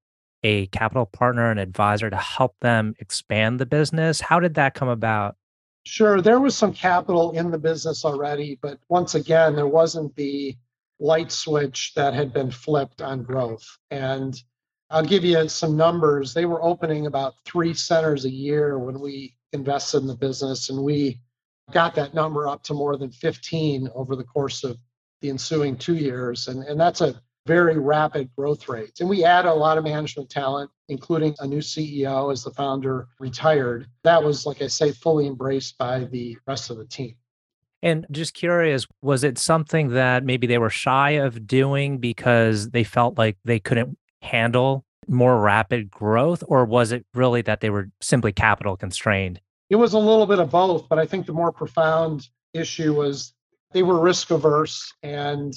a 0.43 0.67
capital 0.67 1.05
partner, 1.05 1.49
an 1.49 1.57
advisor 1.57 2.09
to 2.09 2.17
help 2.17 2.55
them 2.61 2.93
expand 2.99 3.59
the 3.59 3.65
business? 3.65 4.19
How 4.19 4.39
did 4.39 4.55
that 4.55 4.73
come 4.73 4.89
about? 4.89 5.37
Sure, 5.85 6.19
there 6.19 6.39
was 6.39 6.57
some 6.57 6.73
capital 6.73 7.31
in 7.31 7.51
the 7.51 7.59
business 7.59 8.05
already, 8.05 8.57
but 8.61 8.79
once 8.89 9.13
again, 9.13 9.55
there 9.55 9.67
wasn't 9.67 10.15
the 10.15 10.57
light 10.99 11.31
switch 11.31 11.93
that 11.95 12.13
had 12.13 12.33
been 12.33 12.49
flipped 12.49 13.01
on 13.01 13.23
growth. 13.23 13.77
And 13.91 14.35
I'll 14.89 15.05
give 15.05 15.23
you 15.23 15.47
some 15.47 15.77
numbers. 15.77 16.33
They 16.33 16.45
were 16.45 16.63
opening 16.63 17.05
about 17.05 17.35
three 17.45 17.73
centers 17.73 18.25
a 18.25 18.31
year 18.31 18.79
when 18.79 18.99
we 18.99 19.35
invested 19.53 20.01
in 20.01 20.07
the 20.07 20.15
business, 20.15 20.69
and 20.69 20.83
we 20.83 21.21
got 21.71 21.95
that 21.95 22.13
number 22.13 22.47
up 22.47 22.63
to 22.63 22.73
more 22.73 22.97
than 22.97 23.11
15 23.11 23.89
over 23.93 24.15
the 24.15 24.23
course 24.23 24.63
of 24.63 24.77
the 25.21 25.29
ensuing 25.29 25.77
two 25.77 25.95
years. 25.95 26.47
And, 26.47 26.63
and 26.63 26.79
that's 26.79 27.01
a 27.01 27.21
very 27.45 27.77
rapid 27.77 28.29
growth 28.35 28.67
rates. 28.67 29.01
And 29.01 29.09
we 29.09 29.23
added 29.23 29.49
a 29.49 29.53
lot 29.53 29.77
of 29.77 29.83
management 29.83 30.29
talent, 30.29 30.71
including 30.89 31.35
a 31.39 31.47
new 31.47 31.59
CEO 31.59 32.31
as 32.31 32.43
the 32.43 32.51
founder 32.51 33.07
retired. 33.19 33.87
That 34.03 34.23
was, 34.23 34.45
like 34.45 34.61
I 34.61 34.67
say, 34.67 34.91
fully 34.91 35.27
embraced 35.27 35.77
by 35.77 36.05
the 36.05 36.37
rest 36.47 36.69
of 36.69 36.77
the 36.77 36.85
team. 36.85 37.15
And 37.83 38.07
just 38.09 38.33
curious, 38.33 38.87
was 39.01 39.23
it 39.23 39.37
something 39.37 39.89
that 39.89 40.23
maybe 40.23 40.47
they 40.47 40.57
were 40.57 40.71
shy 40.71 41.11
of 41.11 41.45
doing 41.45 41.99
because 41.99 42.71
they 42.71 42.83
felt 42.83 43.17
like 43.17 43.37
they 43.45 43.59
couldn't 43.59 43.97
handle 44.23 44.83
more 45.07 45.39
rapid 45.39 45.91
growth? 45.91 46.43
Or 46.47 46.65
was 46.65 46.91
it 46.91 47.05
really 47.13 47.43
that 47.43 47.61
they 47.61 47.69
were 47.69 47.89
simply 48.01 48.31
capital 48.31 48.75
constrained? 48.75 49.39
It 49.69 49.75
was 49.75 49.93
a 49.93 49.99
little 49.99 50.25
bit 50.25 50.39
of 50.39 50.49
both, 50.49 50.89
but 50.89 50.97
I 50.97 51.05
think 51.05 51.27
the 51.27 51.33
more 51.33 51.51
profound 51.51 52.27
issue 52.53 52.93
was 52.93 53.33
they 53.71 53.83
were 53.83 53.99
risk 53.99 54.31
averse 54.31 54.91
and 55.03 55.53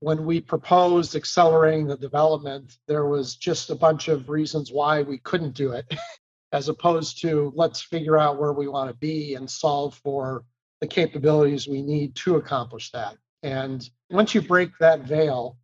when 0.00 0.24
we 0.24 0.40
proposed 0.40 1.16
accelerating 1.16 1.86
the 1.86 1.96
development, 1.96 2.78
there 2.86 3.06
was 3.06 3.36
just 3.36 3.70
a 3.70 3.74
bunch 3.74 4.08
of 4.08 4.28
reasons 4.28 4.70
why 4.70 5.02
we 5.02 5.18
couldn't 5.18 5.54
do 5.54 5.72
it, 5.72 5.92
as 6.52 6.68
opposed 6.68 7.20
to 7.22 7.52
let's 7.56 7.80
figure 7.80 8.18
out 8.18 8.38
where 8.38 8.52
we 8.52 8.68
want 8.68 8.90
to 8.90 8.96
be 8.96 9.34
and 9.34 9.50
solve 9.50 9.94
for 9.94 10.44
the 10.80 10.86
capabilities 10.86 11.66
we 11.66 11.82
need 11.82 12.14
to 12.14 12.36
accomplish 12.36 12.90
that. 12.92 13.16
And 13.42 13.88
once 14.10 14.34
you 14.34 14.42
break 14.42 14.70
that 14.78 15.02
veil 15.02 15.56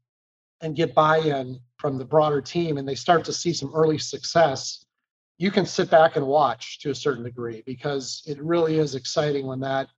and 0.60 0.76
get 0.76 0.94
buy 0.94 1.18
in 1.18 1.60
from 1.76 1.98
the 1.98 2.04
broader 2.04 2.40
team 2.40 2.78
and 2.78 2.88
they 2.88 2.94
start 2.94 3.24
to 3.24 3.32
see 3.32 3.52
some 3.52 3.72
early 3.74 3.98
success, 3.98 4.84
you 5.38 5.50
can 5.50 5.66
sit 5.66 5.90
back 5.90 6.16
and 6.16 6.26
watch 6.26 6.78
to 6.80 6.90
a 6.90 6.94
certain 6.94 7.24
degree 7.24 7.62
because 7.66 8.22
it 8.26 8.40
really 8.40 8.78
is 8.78 8.94
exciting 8.94 9.46
when 9.46 9.60
that 9.60 9.88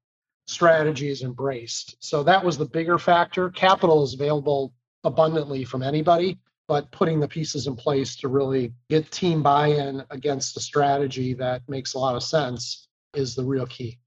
strategy 0.46 1.08
is 1.08 1.22
embraced. 1.22 1.96
So 2.00 2.22
that 2.24 2.44
was 2.44 2.58
the 2.58 2.66
bigger 2.66 2.98
factor. 2.98 3.50
Capital 3.50 4.02
is 4.02 4.14
available 4.14 4.72
abundantly 5.04 5.64
from 5.64 5.82
anybody, 5.82 6.38
but 6.68 6.90
putting 6.90 7.20
the 7.20 7.28
pieces 7.28 7.66
in 7.66 7.76
place 7.76 8.16
to 8.16 8.28
really 8.28 8.72
get 8.88 9.10
team 9.10 9.42
buy 9.42 9.68
in 9.68 10.02
against 10.10 10.56
a 10.56 10.60
strategy 10.60 11.34
that 11.34 11.62
makes 11.68 11.94
a 11.94 11.98
lot 11.98 12.16
of 12.16 12.22
sense 12.22 12.88
is 13.14 13.34
the 13.34 13.44
real 13.44 13.66
key. 13.66 13.98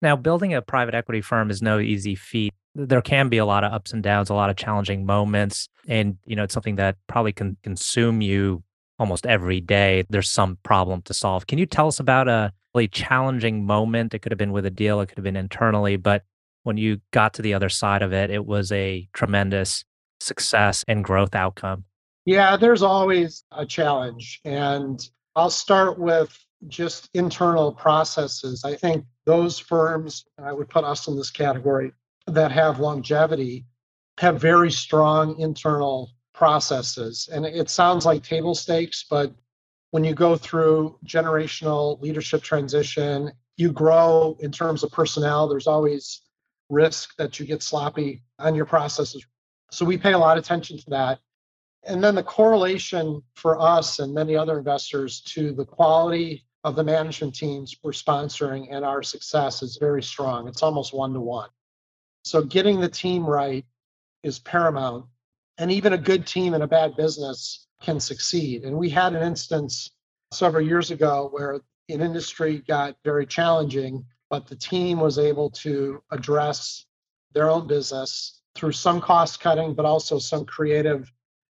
Now, 0.00 0.16
building 0.16 0.54
a 0.54 0.62
private 0.62 0.94
equity 0.94 1.20
firm 1.20 1.50
is 1.50 1.60
no 1.60 1.78
easy 1.78 2.14
feat. 2.14 2.52
There 2.74 3.02
can 3.02 3.28
be 3.28 3.38
a 3.38 3.46
lot 3.46 3.64
of 3.64 3.72
ups 3.72 3.92
and 3.92 4.02
downs, 4.02 4.30
a 4.30 4.34
lot 4.34 4.50
of 4.50 4.56
challenging 4.56 5.04
moments. 5.04 5.68
And, 5.88 6.18
you 6.24 6.36
know, 6.36 6.44
it's 6.44 6.54
something 6.54 6.76
that 6.76 6.96
probably 7.08 7.32
can 7.32 7.56
consume 7.62 8.20
you 8.20 8.62
almost 8.98 9.26
every 9.26 9.60
day. 9.60 10.04
There's 10.08 10.30
some 10.30 10.58
problem 10.62 11.02
to 11.02 11.14
solve. 11.14 11.46
Can 11.46 11.58
you 11.58 11.66
tell 11.66 11.88
us 11.88 11.98
about 11.98 12.28
a 12.28 12.52
really 12.74 12.88
challenging 12.88 13.64
moment. 13.64 14.14
It 14.14 14.20
could 14.20 14.32
have 14.32 14.38
been 14.38 14.52
with 14.52 14.66
a 14.66 14.70
deal, 14.70 15.00
it 15.00 15.06
could 15.06 15.18
have 15.18 15.24
been 15.24 15.36
internally, 15.36 15.96
but 15.96 16.24
when 16.64 16.76
you 16.76 17.00
got 17.12 17.34
to 17.34 17.42
the 17.42 17.54
other 17.54 17.68
side 17.68 18.02
of 18.02 18.12
it, 18.12 18.30
it 18.30 18.44
was 18.44 18.70
a 18.72 19.08
tremendous 19.12 19.84
success 20.20 20.84
and 20.88 21.04
growth 21.04 21.34
outcome? 21.34 21.84
Yeah, 22.24 22.56
there's 22.56 22.82
always 22.82 23.44
a 23.52 23.64
challenge. 23.64 24.40
And 24.44 25.00
I'll 25.36 25.50
start 25.50 25.98
with 25.98 26.36
just 26.66 27.08
internal 27.14 27.72
processes. 27.72 28.64
I 28.64 28.74
think 28.74 29.04
those 29.24 29.58
firms, 29.58 30.24
I 30.42 30.52
would 30.52 30.68
put 30.68 30.84
us 30.84 31.08
in 31.08 31.16
this 31.16 31.30
category, 31.30 31.92
that 32.26 32.52
have 32.52 32.80
longevity 32.80 33.64
have 34.18 34.40
very 34.40 34.70
strong 34.70 35.38
internal 35.38 36.10
processes. 36.34 37.28
And 37.32 37.46
it 37.46 37.70
sounds 37.70 38.04
like 38.04 38.22
table 38.22 38.54
stakes, 38.54 39.04
but 39.08 39.32
when 39.90 40.04
you 40.04 40.14
go 40.14 40.36
through 40.36 40.98
generational 41.04 42.00
leadership 42.00 42.42
transition, 42.42 43.32
you 43.56 43.72
grow 43.72 44.36
in 44.40 44.52
terms 44.52 44.82
of 44.84 44.92
personnel. 44.92 45.48
There's 45.48 45.66
always 45.66 46.22
risk 46.68 47.16
that 47.16 47.40
you 47.40 47.46
get 47.46 47.62
sloppy 47.62 48.22
on 48.38 48.54
your 48.54 48.66
processes. 48.66 49.24
So 49.70 49.84
we 49.84 49.98
pay 49.98 50.12
a 50.12 50.18
lot 50.18 50.36
of 50.38 50.44
attention 50.44 50.78
to 50.78 50.90
that. 50.90 51.20
And 51.84 52.02
then 52.02 52.14
the 52.14 52.22
correlation 52.22 53.22
for 53.34 53.60
us 53.60 53.98
and 53.98 54.12
many 54.12 54.36
other 54.36 54.58
investors 54.58 55.20
to 55.22 55.52
the 55.52 55.64
quality 55.64 56.44
of 56.64 56.76
the 56.76 56.84
management 56.84 57.34
teams 57.34 57.76
we're 57.82 57.92
sponsoring 57.92 58.68
and 58.70 58.84
our 58.84 59.02
success 59.02 59.62
is 59.62 59.78
very 59.78 60.02
strong. 60.02 60.48
It's 60.48 60.62
almost 60.62 60.92
one 60.92 61.14
to 61.14 61.20
one. 61.20 61.48
So 62.24 62.42
getting 62.42 62.80
the 62.80 62.88
team 62.88 63.24
right 63.24 63.64
is 64.22 64.38
paramount. 64.38 65.06
And 65.56 65.72
even 65.72 65.92
a 65.92 65.98
good 65.98 66.26
team 66.26 66.54
in 66.54 66.62
a 66.62 66.68
bad 66.68 66.96
business 66.96 67.67
can 67.80 68.00
succeed. 68.00 68.64
And 68.64 68.76
we 68.76 68.90
had 68.90 69.14
an 69.14 69.22
instance 69.22 69.90
several 70.32 70.66
years 70.66 70.90
ago 70.90 71.28
where 71.32 71.60
an 71.88 72.00
industry 72.00 72.58
got 72.66 72.96
very 73.04 73.26
challenging, 73.26 74.04
but 74.30 74.46
the 74.46 74.56
team 74.56 75.00
was 75.00 75.18
able 75.18 75.50
to 75.50 76.02
address 76.10 76.86
their 77.34 77.48
own 77.48 77.66
business 77.66 78.40
through 78.54 78.72
some 78.72 79.00
cost 79.00 79.40
cutting, 79.40 79.74
but 79.74 79.84
also 79.86 80.18
some 80.18 80.44
creative 80.44 81.10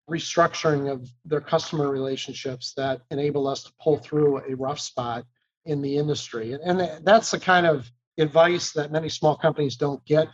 restructuring 0.09 0.91
of 0.91 1.09
their 1.25 1.41
customer 1.41 1.89
relationships 1.89 2.73
that 2.75 3.01
enable 3.11 3.47
us 3.47 3.63
to 3.63 3.71
pull 3.79 3.97
through 3.97 4.39
a 4.49 4.55
rough 4.55 4.79
spot 4.79 5.25
in 5.65 5.81
the 5.81 5.97
industry. 5.97 6.57
And 6.63 7.05
that's 7.05 7.31
the 7.31 7.39
kind 7.39 7.65
of 7.65 7.89
advice 8.17 8.71
that 8.73 8.91
many 8.91 9.07
small 9.07 9.35
companies 9.35 9.77
don't 9.77 10.03
get 10.05 10.27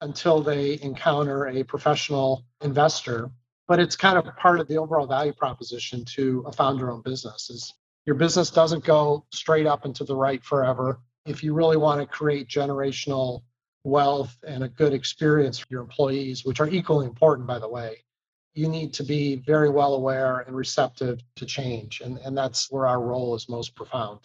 until 0.00 0.42
they 0.42 0.78
encounter 0.82 1.46
a 1.46 1.62
professional 1.62 2.44
investor. 2.60 3.30
But 3.68 3.80
it's 3.80 3.96
kind 3.96 4.18
of 4.18 4.24
part 4.36 4.60
of 4.60 4.68
the 4.68 4.78
overall 4.78 5.06
value 5.06 5.32
proposition 5.32 6.04
to 6.16 6.44
a 6.46 6.52
founder-owned 6.52 7.04
business 7.04 7.48
is 7.48 7.72
your 8.06 8.16
business 8.16 8.50
doesn't 8.50 8.84
go 8.84 9.24
straight 9.32 9.66
up 9.66 9.84
and 9.84 9.94
to 9.96 10.04
the 10.04 10.16
right 10.16 10.42
forever. 10.42 11.00
If 11.26 11.44
you 11.44 11.54
really 11.54 11.76
want 11.76 12.00
to 12.00 12.06
create 12.06 12.48
generational 12.48 13.42
wealth 13.84 14.36
and 14.46 14.64
a 14.64 14.68
good 14.68 14.92
experience 14.92 15.58
for 15.58 15.68
your 15.70 15.82
employees, 15.82 16.44
which 16.44 16.60
are 16.60 16.68
equally 16.68 17.06
important, 17.06 17.46
by 17.46 17.58
the 17.60 17.68
way, 17.68 18.04
you 18.54 18.68
need 18.68 18.92
to 18.94 19.04
be 19.04 19.36
very 19.46 19.70
well 19.70 19.94
aware 19.94 20.40
and 20.40 20.54
receptive 20.54 21.20
to 21.36 21.46
change. 21.46 22.00
And, 22.00 22.18
and 22.18 22.36
that's 22.36 22.70
where 22.70 22.86
our 22.86 23.00
role 23.00 23.34
is 23.34 23.48
most 23.48 23.74
profound. 23.74 24.20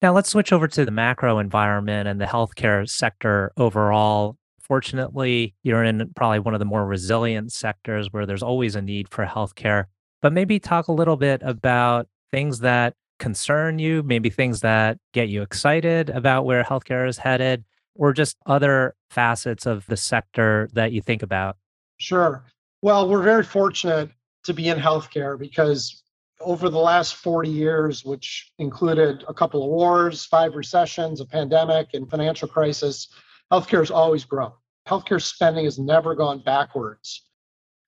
Now, 0.00 0.12
let's 0.12 0.30
switch 0.30 0.52
over 0.52 0.66
to 0.66 0.84
the 0.84 0.90
macro 0.90 1.38
environment 1.38 2.08
and 2.08 2.20
the 2.20 2.24
healthcare 2.24 2.88
sector 2.88 3.52
overall. 3.56 4.36
Fortunately, 4.72 5.54
you're 5.62 5.84
in 5.84 6.10
probably 6.16 6.38
one 6.38 6.54
of 6.54 6.58
the 6.58 6.64
more 6.64 6.86
resilient 6.86 7.52
sectors 7.52 8.10
where 8.10 8.24
there's 8.24 8.42
always 8.42 8.74
a 8.74 8.80
need 8.80 9.06
for 9.06 9.26
healthcare. 9.26 9.84
But 10.22 10.32
maybe 10.32 10.58
talk 10.58 10.88
a 10.88 10.92
little 10.92 11.18
bit 11.18 11.42
about 11.44 12.08
things 12.30 12.60
that 12.60 12.94
concern 13.18 13.78
you, 13.78 14.02
maybe 14.02 14.30
things 14.30 14.60
that 14.60 14.96
get 15.12 15.28
you 15.28 15.42
excited 15.42 16.08
about 16.08 16.46
where 16.46 16.64
healthcare 16.64 17.06
is 17.06 17.18
headed, 17.18 17.64
or 17.96 18.14
just 18.14 18.38
other 18.46 18.94
facets 19.10 19.66
of 19.66 19.84
the 19.88 19.96
sector 19.98 20.70
that 20.72 20.90
you 20.90 21.02
think 21.02 21.22
about? 21.22 21.58
Sure. 21.98 22.42
Well, 22.80 23.10
we're 23.10 23.20
very 23.20 23.44
fortunate 23.44 24.08
to 24.44 24.54
be 24.54 24.70
in 24.70 24.78
healthcare 24.78 25.38
because 25.38 26.02
over 26.40 26.70
the 26.70 26.78
last 26.78 27.16
40 27.16 27.50
years, 27.50 28.06
which 28.06 28.50
included 28.58 29.22
a 29.28 29.34
couple 29.34 29.62
of 29.64 29.68
wars, 29.68 30.24
five 30.24 30.54
recessions, 30.54 31.20
a 31.20 31.26
pandemic, 31.26 31.88
and 31.92 32.08
financial 32.08 32.48
crisis, 32.48 33.08
healthcare 33.52 33.80
has 33.80 33.90
always 33.90 34.24
grown. 34.24 34.52
Healthcare 34.88 35.22
spending 35.22 35.64
has 35.64 35.78
never 35.78 36.14
gone 36.14 36.42
backwards. 36.44 37.24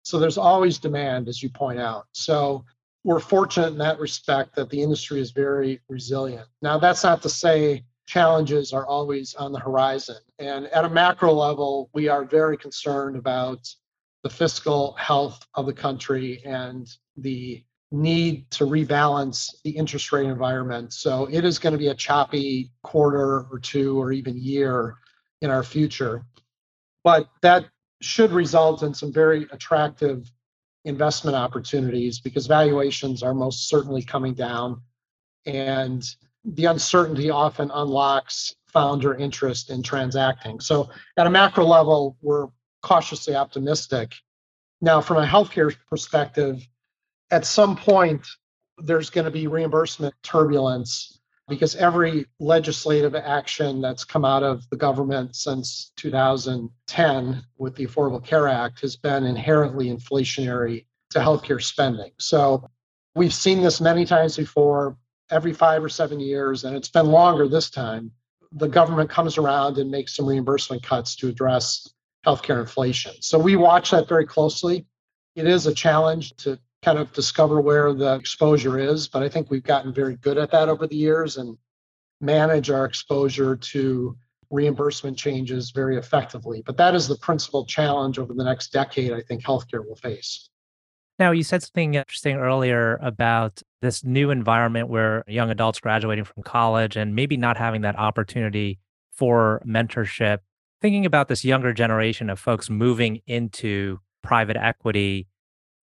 So 0.02 0.18
there's 0.18 0.38
always 0.38 0.78
demand, 0.78 1.28
as 1.28 1.42
you 1.42 1.48
point 1.48 1.80
out. 1.80 2.06
So 2.12 2.64
we're 3.04 3.20
fortunate 3.20 3.68
in 3.68 3.78
that 3.78 3.98
respect 3.98 4.54
that 4.56 4.70
the 4.70 4.82
industry 4.82 5.20
is 5.20 5.30
very 5.30 5.80
resilient. 5.88 6.46
Now, 6.62 6.78
that's 6.78 7.04
not 7.04 7.22
to 7.22 7.28
say 7.28 7.84
challenges 8.06 8.72
are 8.72 8.86
always 8.86 9.34
on 9.34 9.52
the 9.52 9.58
horizon. 9.58 10.16
And 10.38 10.66
at 10.66 10.84
a 10.84 10.90
macro 10.90 11.32
level, 11.32 11.90
we 11.94 12.08
are 12.08 12.24
very 12.24 12.56
concerned 12.56 13.16
about 13.16 13.66
the 14.22 14.30
fiscal 14.30 14.92
health 14.94 15.46
of 15.54 15.66
the 15.66 15.72
country 15.72 16.42
and 16.44 16.88
the 17.16 17.62
need 17.90 18.50
to 18.50 18.64
rebalance 18.64 19.54
the 19.64 19.70
interest 19.70 20.12
rate 20.12 20.26
environment. 20.26 20.92
So 20.92 21.28
it 21.30 21.44
is 21.44 21.58
going 21.58 21.72
to 21.72 21.78
be 21.78 21.88
a 21.88 21.94
choppy 21.94 22.70
quarter 22.82 23.46
or 23.50 23.58
two 23.58 24.00
or 24.00 24.12
even 24.12 24.36
year 24.36 24.96
in 25.40 25.50
our 25.50 25.62
future. 25.62 26.24
But 27.04 27.28
that 27.42 27.66
should 28.00 28.32
result 28.32 28.82
in 28.82 28.94
some 28.94 29.12
very 29.12 29.46
attractive 29.52 30.30
investment 30.84 31.36
opportunities 31.36 32.18
because 32.18 32.46
valuations 32.46 33.22
are 33.22 33.34
most 33.34 33.68
certainly 33.68 34.02
coming 34.02 34.34
down. 34.34 34.80
And 35.46 36.04
the 36.44 36.66
uncertainty 36.66 37.30
often 37.30 37.70
unlocks 37.72 38.54
founder 38.68 39.14
interest 39.14 39.70
in 39.70 39.82
transacting. 39.82 40.60
So 40.60 40.90
at 41.16 41.26
a 41.26 41.30
macro 41.30 41.64
level, 41.64 42.16
we're 42.20 42.48
cautiously 42.82 43.34
optimistic. 43.34 44.14
Now, 44.80 45.00
from 45.00 45.18
a 45.18 45.26
healthcare 45.26 45.74
perspective, 45.88 46.66
at 47.30 47.46
some 47.46 47.76
point, 47.76 48.26
there's 48.78 49.10
going 49.10 49.24
to 49.24 49.30
be 49.30 49.46
reimbursement 49.46 50.14
turbulence 50.22 51.13
because 51.48 51.76
every 51.76 52.26
legislative 52.40 53.14
action 53.14 53.80
that's 53.80 54.04
come 54.04 54.24
out 54.24 54.42
of 54.42 54.68
the 54.70 54.76
government 54.76 55.36
since 55.36 55.92
2010 55.96 57.42
with 57.58 57.74
the 57.74 57.86
Affordable 57.86 58.24
Care 58.24 58.48
Act 58.48 58.80
has 58.80 58.96
been 58.96 59.24
inherently 59.24 59.90
inflationary 59.90 60.86
to 61.10 61.18
healthcare 61.18 61.62
spending. 61.62 62.10
So 62.18 62.68
we've 63.14 63.34
seen 63.34 63.62
this 63.62 63.80
many 63.80 64.06
times 64.06 64.36
before, 64.36 64.96
every 65.30 65.52
five 65.52 65.84
or 65.84 65.88
seven 65.88 66.18
years, 66.18 66.64
and 66.64 66.76
it's 66.76 66.88
been 66.88 67.06
longer 67.06 67.46
this 67.46 67.70
time. 67.70 68.10
The 68.52 68.68
government 68.68 69.10
comes 69.10 69.36
around 69.36 69.78
and 69.78 69.90
makes 69.90 70.16
some 70.16 70.26
reimbursement 70.26 70.82
cuts 70.82 71.16
to 71.16 71.28
address 71.28 71.88
healthcare 72.26 72.60
inflation. 72.60 73.12
So 73.20 73.38
we 73.38 73.56
watch 73.56 73.90
that 73.90 74.08
very 74.08 74.26
closely. 74.26 74.86
It 75.34 75.46
is 75.46 75.66
a 75.66 75.74
challenge 75.74 76.34
to 76.36 76.58
kind 76.84 76.98
of 76.98 77.12
discover 77.12 77.60
where 77.60 77.92
the 77.92 78.14
exposure 78.14 78.78
is, 78.78 79.08
but 79.08 79.22
I 79.22 79.28
think 79.28 79.50
we've 79.50 79.62
gotten 79.62 79.92
very 79.92 80.16
good 80.16 80.38
at 80.38 80.50
that 80.50 80.68
over 80.68 80.86
the 80.86 80.96
years 80.96 81.36
and 81.36 81.56
manage 82.20 82.70
our 82.70 82.84
exposure 82.84 83.56
to 83.56 84.16
reimbursement 84.50 85.16
changes 85.16 85.70
very 85.70 85.96
effectively. 85.96 86.62
But 86.64 86.76
that 86.76 86.94
is 86.94 87.08
the 87.08 87.16
principal 87.16 87.66
challenge 87.66 88.18
over 88.18 88.34
the 88.34 88.44
next 88.44 88.72
decade 88.72 89.12
I 89.12 89.22
think 89.22 89.42
healthcare 89.42 89.84
will 89.86 89.96
face. 89.96 90.48
Now, 91.18 91.30
you 91.30 91.44
said 91.44 91.62
something 91.62 91.94
interesting 91.94 92.36
earlier 92.36 92.98
about 93.00 93.62
this 93.80 94.04
new 94.04 94.30
environment 94.30 94.88
where 94.88 95.24
young 95.26 95.50
adults 95.50 95.80
graduating 95.80 96.24
from 96.24 96.42
college 96.42 96.96
and 96.96 97.14
maybe 97.14 97.36
not 97.36 97.56
having 97.56 97.82
that 97.82 97.98
opportunity 97.98 98.78
for 99.12 99.62
mentorship 99.64 100.38
thinking 100.84 101.06
about 101.06 101.28
this 101.28 101.46
younger 101.46 101.72
generation 101.72 102.28
of 102.28 102.38
folks 102.38 102.68
moving 102.68 103.22
into 103.26 103.98
private 104.22 104.54
equity, 104.54 105.26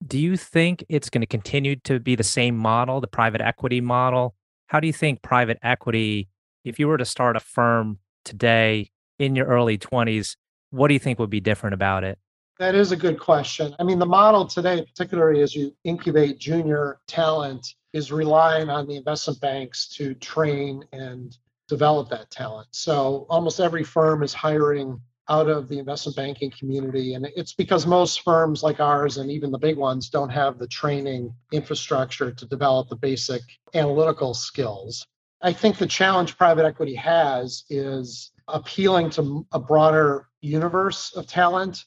do 0.05 0.17
you 0.17 0.37
think 0.37 0.83
it's 0.89 1.09
going 1.09 1.21
to 1.21 1.27
continue 1.27 1.75
to 1.77 1.99
be 1.99 2.15
the 2.15 2.23
same 2.23 2.57
model, 2.57 3.01
the 3.01 3.07
private 3.07 3.41
equity 3.41 3.81
model? 3.81 4.35
How 4.67 4.79
do 4.79 4.87
you 4.87 4.93
think 4.93 5.21
private 5.21 5.59
equity, 5.61 6.29
if 6.63 6.79
you 6.79 6.87
were 6.87 6.97
to 6.97 7.05
start 7.05 7.35
a 7.35 7.39
firm 7.39 7.99
today 8.23 8.91
in 9.17 9.35
your 9.35 9.47
early 9.47 9.77
20s, 9.77 10.35
what 10.71 10.87
do 10.87 10.93
you 10.93 10.99
think 10.99 11.19
would 11.19 11.29
be 11.29 11.41
different 11.41 11.73
about 11.73 12.03
it? 12.03 12.17
That 12.59 12.75
is 12.75 12.91
a 12.91 12.97
good 12.97 13.19
question. 13.19 13.75
I 13.79 13.83
mean, 13.83 13.99
the 13.99 14.05
model 14.05 14.45
today, 14.45 14.85
particularly 14.85 15.41
as 15.41 15.55
you 15.55 15.75
incubate 15.83 16.39
junior 16.39 16.99
talent, 17.07 17.65
is 17.93 18.11
relying 18.11 18.69
on 18.69 18.87
the 18.87 18.97
investment 18.97 19.39
banks 19.39 19.87
to 19.95 20.13
train 20.15 20.83
and 20.91 21.35
develop 21.67 22.09
that 22.09 22.29
talent. 22.31 22.67
So 22.71 23.25
almost 23.29 23.59
every 23.59 23.83
firm 23.83 24.23
is 24.23 24.33
hiring 24.33 24.99
out 25.29 25.47
of 25.47 25.69
the 25.69 25.77
investment 25.77 26.15
banking 26.15 26.51
community. 26.51 27.13
And 27.13 27.27
it's 27.35 27.53
because 27.53 27.85
most 27.85 28.23
firms 28.23 28.63
like 28.63 28.79
ours 28.79 29.17
and 29.17 29.29
even 29.29 29.51
the 29.51 29.59
big 29.59 29.77
ones 29.77 30.09
don't 30.09 30.29
have 30.29 30.57
the 30.57 30.67
training 30.67 31.33
infrastructure 31.51 32.31
to 32.31 32.45
develop 32.45 32.89
the 32.89 32.95
basic 32.95 33.41
analytical 33.75 34.33
skills. 34.33 35.05
I 35.41 35.53
think 35.53 35.77
the 35.77 35.87
challenge 35.87 36.37
private 36.37 36.65
equity 36.65 36.95
has 36.95 37.63
is 37.69 38.31
appealing 38.47 39.11
to 39.11 39.45
a 39.51 39.59
broader 39.59 40.27
universe 40.41 41.15
of 41.15 41.27
talent 41.27 41.85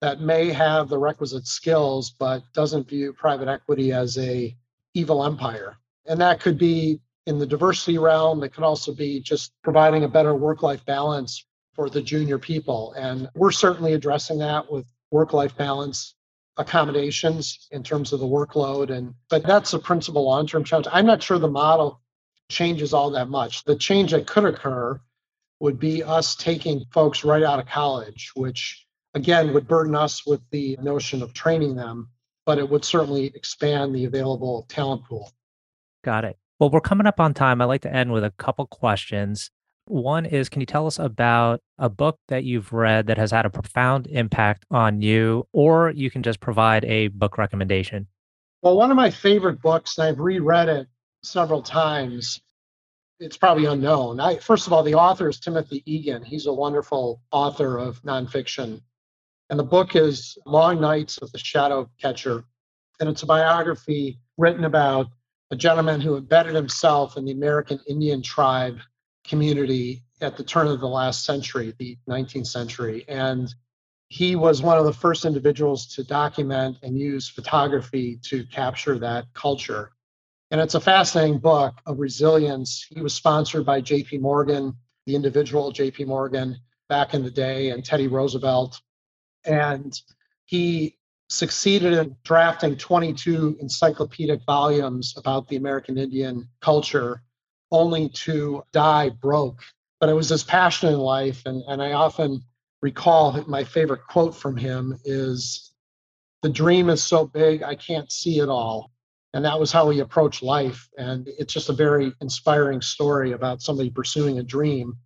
that 0.00 0.20
may 0.20 0.52
have 0.52 0.88
the 0.88 0.98
requisite 0.98 1.46
skills 1.46 2.10
but 2.10 2.42
doesn't 2.54 2.88
view 2.88 3.12
private 3.12 3.48
equity 3.48 3.92
as 3.92 4.16
a 4.18 4.56
evil 4.94 5.24
empire. 5.24 5.76
And 6.06 6.20
that 6.20 6.40
could 6.40 6.56
be 6.56 7.00
in 7.26 7.38
the 7.38 7.46
diversity 7.46 7.98
realm. 7.98 8.42
It 8.44 8.54
could 8.54 8.64
also 8.64 8.94
be 8.94 9.20
just 9.20 9.52
providing 9.62 10.04
a 10.04 10.08
better 10.08 10.34
work 10.34 10.62
life 10.62 10.84
balance 10.86 11.44
for 11.76 11.88
the 11.88 12.02
junior 12.02 12.38
people. 12.38 12.92
And 12.94 13.28
we're 13.34 13.52
certainly 13.52 13.92
addressing 13.92 14.38
that 14.38 14.70
with 14.70 14.86
work 15.10 15.32
life 15.32 15.56
balance 15.56 16.14
accommodations 16.56 17.68
in 17.70 17.82
terms 17.82 18.12
of 18.12 18.20
the 18.20 18.26
workload. 18.26 18.90
And 18.90 19.14
but 19.30 19.44
that's 19.44 19.74
a 19.74 19.78
principal 19.78 20.24
long-term 20.24 20.64
challenge. 20.64 20.88
I'm 20.90 21.06
not 21.06 21.22
sure 21.22 21.38
the 21.38 21.48
model 21.48 22.00
changes 22.48 22.92
all 22.92 23.10
that 23.10 23.28
much. 23.28 23.62
The 23.64 23.76
change 23.76 24.10
that 24.12 24.26
could 24.26 24.44
occur 24.44 25.00
would 25.60 25.78
be 25.78 26.02
us 26.02 26.34
taking 26.34 26.84
folks 26.92 27.24
right 27.24 27.42
out 27.42 27.58
of 27.58 27.66
college 27.66 28.30
which 28.34 28.86
again 29.14 29.52
would 29.54 29.66
burden 29.66 29.94
us 29.94 30.26
with 30.26 30.40
the 30.50 30.76
notion 30.82 31.22
of 31.22 31.32
training 31.32 31.74
them 31.74 32.08
but 32.44 32.58
it 32.58 32.68
would 32.68 32.84
certainly 32.84 33.26
expand 33.34 33.94
the 33.94 34.04
available 34.04 34.66
talent 34.68 35.04
pool. 35.04 35.32
Got 36.04 36.24
it. 36.24 36.36
Well 36.60 36.70
we're 36.70 36.80
coming 36.80 37.06
up 37.06 37.20
on 37.20 37.34
time. 37.34 37.60
I'd 37.60 37.66
like 37.66 37.82
to 37.82 37.92
end 37.92 38.12
with 38.12 38.24
a 38.24 38.30
couple 38.32 38.66
questions 38.66 39.50
one 39.88 40.26
is 40.26 40.48
can 40.48 40.60
you 40.60 40.66
tell 40.66 40.86
us 40.86 40.98
about 40.98 41.60
a 41.78 41.88
book 41.88 42.18
that 42.28 42.44
you've 42.44 42.72
read 42.72 43.06
that 43.06 43.18
has 43.18 43.30
had 43.30 43.46
a 43.46 43.50
profound 43.50 44.06
impact 44.06 44.64
on 44.70 45.00
you, 45.00 45.46
or 45.52 45.90
you 45.90 46.10
can 46.10 46.22
just 46.22 46.40
provide 46.40 46.84
a 46.84 47.08
book 47.08 47.38
recommendation? 47.38 48.06
Well, 48.62 48.76
one 48.76 48.90
of 48.90 48.96
my 48.96 49.10
favorite 49.10 49.60
books, 49.60 49.98
and 49.98 50.08
I've 50.08 50.18
reread 50.18 50.68
it 50.68 50.88
several 51.22 51.62
times, 51.62 52.40
it's 53.20 53.36
probably 53.36 53.66
unknown. 53.66 54.20
I, 54.20 54.36
first 54.38 54.66
of 54.66 54.72
all, 54.72 54.82
the 54.82 54.94
author 54.94 55.28
is 55.28 55.40
Timothy 55.40 55.82
Egan. 55.86 56.22
He's 56.22 56.46
a 56.46 56.52
wonderful 56.52 57.22
author 57.30 57.78
of 57.78 58.02
nonfiction. 58.02 58.80
And 59.50 59.58
the 59.58 59.64
book 59.64 59.94
is 59.94 60.36
Long 60.44 60.80
Nights 60.80 61.18
of 61.18 61.30
the 61.32 61.38
Shadow 61.38 61.88
Catcher. 62.00 62.44
And 63.00 63.08
it's 63.08 63.22
a 63.22 63.26
biography 63.26 64.18
written 64.36 64.64
about 64.64 65.08
a 65.50 65.56
gentleman 65.56 66.00
who 66.00 66.16
embedded 66.16 66.54
himself 66.54 67.16
in 67.16 67.24
the 67.24 67.32
American 67.32 67.78
Indian 67.88 68.22
tribe 68.22 68.78
community 69.26 70.02
at 70.20 70.36
the 70.36 70.44
turn 70.44 70.66
of 70.66 70.80
the 70.80 70.88
last 70.88 71.24
century, 71.24 71.74
the 71.78 71.98
19th 72.08 72.46
century. 72.46 73.04
And 73.08 73.54
he 74.08 74.36
was 74.36 74.62
one 74.62 74.78
of 74.78 74.84
the 74.84 74.92
first 74.92 75.24
individuals 75.24 75.86
to 75.94 76.04
document 76.04 76.78
and 76.82 76.98
use 76.98 77.28
photography 77.28 78.18
to 78.24 78.44
capture 78.44 78.98
that 78.98 79.26
culture. 79.34 79.90
And 80.50 80.60
it's 80.60 80.74
a 80.74 80.80
fascinating 80.80 81.38
book 81.38 81.74
of 81.86 81.98
resilience. 81.98 82.86
He 82.88 83.00
was 83.00 83.14
sponsored 83.14 83.66
by 83.66 83.82
JP 83.82 84.20
Morgan, 84.20 84.74
the 85.04 85.16
individual 85.16 85.72
JP 85.72 86.06
Morgan 86.06 86.56
back 86.88 87.14
in 87.14 87.24
the 87.24 87.30
day, 87.30 87.70
and 87.70 87.84
Teddy 87.84 88.06
Roosevelt. 88.06 88.80
And 89.44 90.00
he 90.44 90.96
succeeded 91.28 91.92
in 91.94 92.16
drafting 92.22 92.76
22 92.76 93.58
encyclopedic 93.60 94.42
volumes 94.46 95.14
about 95.16 95.48
the 95.48 95.56
American 95.56 95.98
Indian 95.98 96.48
culture 96.60 97.22
only 97.70 98.08
to 98.10 98.62
die 98.72 99.10
broke. 99.10 99.60
But 100.00 100.08
I 100.08 100.12
was 100.12 100.28
his 100.28 100.44
passion 100.44 100.92
in 100.92 100.98
life. 100.98 101.42
And, 101.46 101.62
and 101.68 101.82
I 101.82 101.92
often 101.92 102.42
recall 102.82 103.42
my 103.46 103.64
favorite 103.64 104.06
quote 104.06 104.34
from 104.34 104.56
him 104.56 104.98
is 105.04 105.72
the 106.42 106.48
dream 106.48 106.90
is 106.90 107.02
so 107.02 107.26
big, 107.26 107.62
I 107.62 107.74
can't 107.74 108.12
see 108.12 108.38
it 108.38 108.48
all. 108.48 108.92
And 109.34 109.44
that 109.44 109.58
was 109.58 109.72
how 109.72 109.90
he 109.90 110.00
approached 110.00 110.42
life. 110.42 110.88
And 110.96 111.28
it's 111.38 111.52
just 111.52 111.68
a 111.68 111.74
very 111.74 112.12
inspiring 112.20 112.80
story 112.80 113.32
about 113.32 113.62
somebody 113.62 113.90
pursuing 113.90 114.38
a 114.38 114.42
dream, 114.42 114.96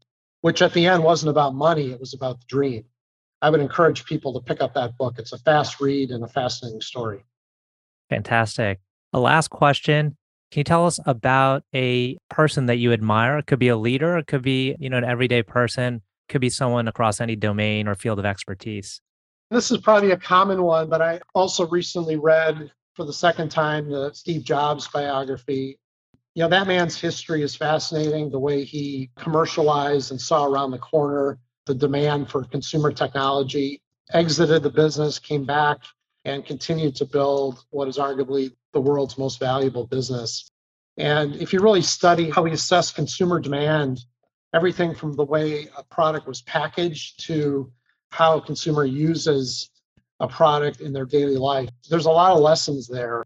which 0.43 0.63
at 0.63 0.73
the 0.73 0.87
end 0.87 1.03
wasn't 1.03 1.31
about 1.31 1.55
money, 1.55 1.91
it 1.91 2.01
was 2.01 2.15
about 2.15 2.41
the 2.41 2.47
dream. 2.47 2.85
I 3.43 3.51
would 3.51 3.61
encourage 3.61 4.05
people 4.05 4.35
to 4.35 4.41
pick 4.41 4.61
up 4.61 4.75
that 4.75 4.99
book. 4.99 5.19
It's 5.19 5.33
a 5.33 5.39
fast 5.39 5.81
read 5.81 6.11
and 6.11 6.23
a 6.23 6.29
fascinating 6.29 6.83
story. 6.83 7.25
Fantastic. 8.11 8.81
A 9.13 9.19
last 9.19 9.49
question 9.49 10.17
can 10.51 10.61
you 10.61 10.65
tell 10.65 10.87
us 10.87 10.99
about 11.07 11.63
a 11.75 12.19
person 12.29 12.67
that 12.67 12.77
you 12.77 12.93
admire? 12.93 13.39
It 13.39 13.47
could 13.47 13.59
be 13.59 13.69
a 13.69 13.77
leader, 13.77 14.19
it 14.19 14.27
could 14.27 14.43
be, 14.43 14.77
you 14.79 14.91
know, 14.91 14.97
an 14.97 15.05
everyday 15.05 15.43
person, 15.43 15.97
it 15.97 16.33
could 16.33 16.41
be 16.41 16.51
someone 16.51 16.89
across 16.89 17.21
any 17.21 17.37
domain 17.37 17.87
or 17.87 17.95
field 17.95 18.19
of 18.19 18.25
expertise. 18.25 19.01
This 19.51 19.71
is 19.71 19.79
probably 19.79 20.13
a 20.13 20.17
common 20.17 20.63
one, 20.63 20.89
but 20.89 21.03
I 21.03 21.21
also 21.35 21.67
recently 21.69 22.17
read 22.17 22.71
for 22.95 23.05
the 23.05 23.13
second 23.13 23.51
time 23.51 23.91
the 23.91 24.13
Steve 24.13 24.45
Jobs 24.45 24.89
biography. 24.89 25.79
You 26.35 26.45
know, 26.45 26.49
that 26.49 26.67
man's 26.67 27.01
history 27.01 27.43
is 27.43 27.57
fascinating, 27.57 28.31
the 28.31 28.39
way 28.39 28.65
he 28.65 29.11
commercialized 29.17 30.11
and 30.11 30.21
saw 30.21 30.45
around 30.45 30.71
the 30.71 30.79
corner 30.79 31.39
the 31.67 31.75
demand 31.75 32.29
for 32.29 32.45
consumer 32.45 32.91
technology, 32.91 33.81
exited 34.13 34.63
the 34.63 34.71
business, 34.71 35.19
came 35.19 35.45
back, 35.45 35.79
and 36.25 36.45
continued 36.45 36.97
to 36.97 37.05
build 37.05 37.65
what 37.71 37.87
is 37.87 37.97
arguably 37.97 38.53
the 38.73 38.81
world's 38.81 39.19
most 39.19 39.39
valuable 39.39 39.87
business. 39.87 40.51
And 40.97 41.37
if 41.37 41.53
you 41.53 41.61
really 41.61 41.83
study 41.83 42.31
how 42.31 42.43
we 42.43 42.53
assess 42.53 42.93
consumer 42.93 43.41
demand, 43.41 44.05
everything 44.53 44.95
from 44.95 45.15
the 45.15 45.25
way 45.25 45.69
a 45.77 45.85
product 45.85 46.27
was 46.27 46.43
packaged 46.43 47.25
to 47.27 47.73
how 48.11 48.39
a 48.39 48.43
consumer 48.43 48.85
uses 48.85 49.71
a 50.19 50.29
product 50.29 50.81
in 50.81 50.93
their 50.93 51.07
daily 51.07 51.37
life, 51.37 51.71
there's 51.89 52.07
a 52.07 52.11
lot 52.11 52.33
of 52.33 52.41
lessons 52.41 52.87
there. 52.87 53.25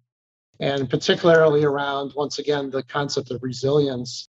And 0.61 0.89
particularly 0.89 1.65
around, 1.65 2.13
once 2.15 2.39
again, 2.39 2.71
the 2.71 2.85
concept 2.85 3.33
of 3.33 3.43
resilience, 3.43 4.29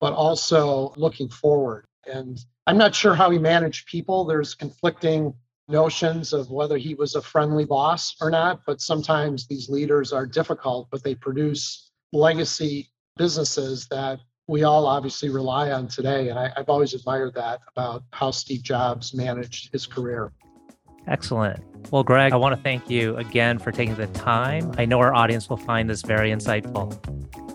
but 0.00 0.14
also 0.14 0.94
looking 0.96 1.28
forward. 1.28 1.84
And 2.10 2.38
I'm 2.66 2.78
not 2.78 2.94
sure 2.94 3.14
how 3.14 3.28
we 3.28 3.38
manage 3.38 3.84
people. 3.84 4.24
There's 4.24 4.54
conflicting 4.54 5.34
notions 5.68 6.32
of 6.32 6.50
whether 6.50 6.76
he 6.78 6.94
was 6.94 7.14
a 7.14 7.22
friendly 7.22 7.64
boss 7.64 8.14
or 8.20 8.30
not, 8.30 8.60
but 8.66 8.80
sometimes 8.80 9.46
these 9.46 9.68
leaders 9.68 10.12
are 10.12 10.26
difficult, 10.26 10.88
but 10.90 11.02
they 11.02 11.14
produce 11.14 11.90
legacy 12.12 12.90
businesses 13.16 13.86
that 13.88 14.20
we 14.48 14.62
all 14.62 14.86
obviously 14.86 15.28
rely 15.28 15.72
on 15.72 15.88
today. 15.88 16.28
And 16.28 16.38
I, 16.38 16.52
have 16.56 16.68
always 16.68 16.94
admired 16.94 17.34
that 17.34 17.60
about 17.68 18.04
how 18.12 18.30
Steve 18.30 18.62
Jobs 18.62 19.12
managed 19.14 19.72
his 19.72 19.86
career. 19.86 20.32
Excellent. 21.08 21.62
Well, 21.90 22.02
Greg, 22.02 22.32
I 22.32 22.36
want 22.36 22.54
to 22.56 22.60
thank 22.62 22.90
you 22.90 23.16
again 23.16 23.58
for 23.58 23.70
taking 23.70 23.94
the 23.96 24.08
time. 24.08 24.72
I 24.76 24.84
know 24.84 25.00
our 25.00 25.14
audience 25.14 25.48
will 25.48 25.56
find 25.56 25.88
this 25.88 26.02
very 26.02 26.30
insightful. 26.30 26.94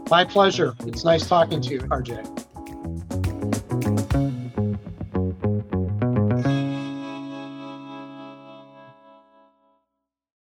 My 0.09 0.23
pleasure. 0.25 0.73
It's 0.85 1.03
nice 1.03 1.27
talking 1.27 1.61
to 1.61 1.69
you, 1.69 1.79
RJ. 1.79 2.47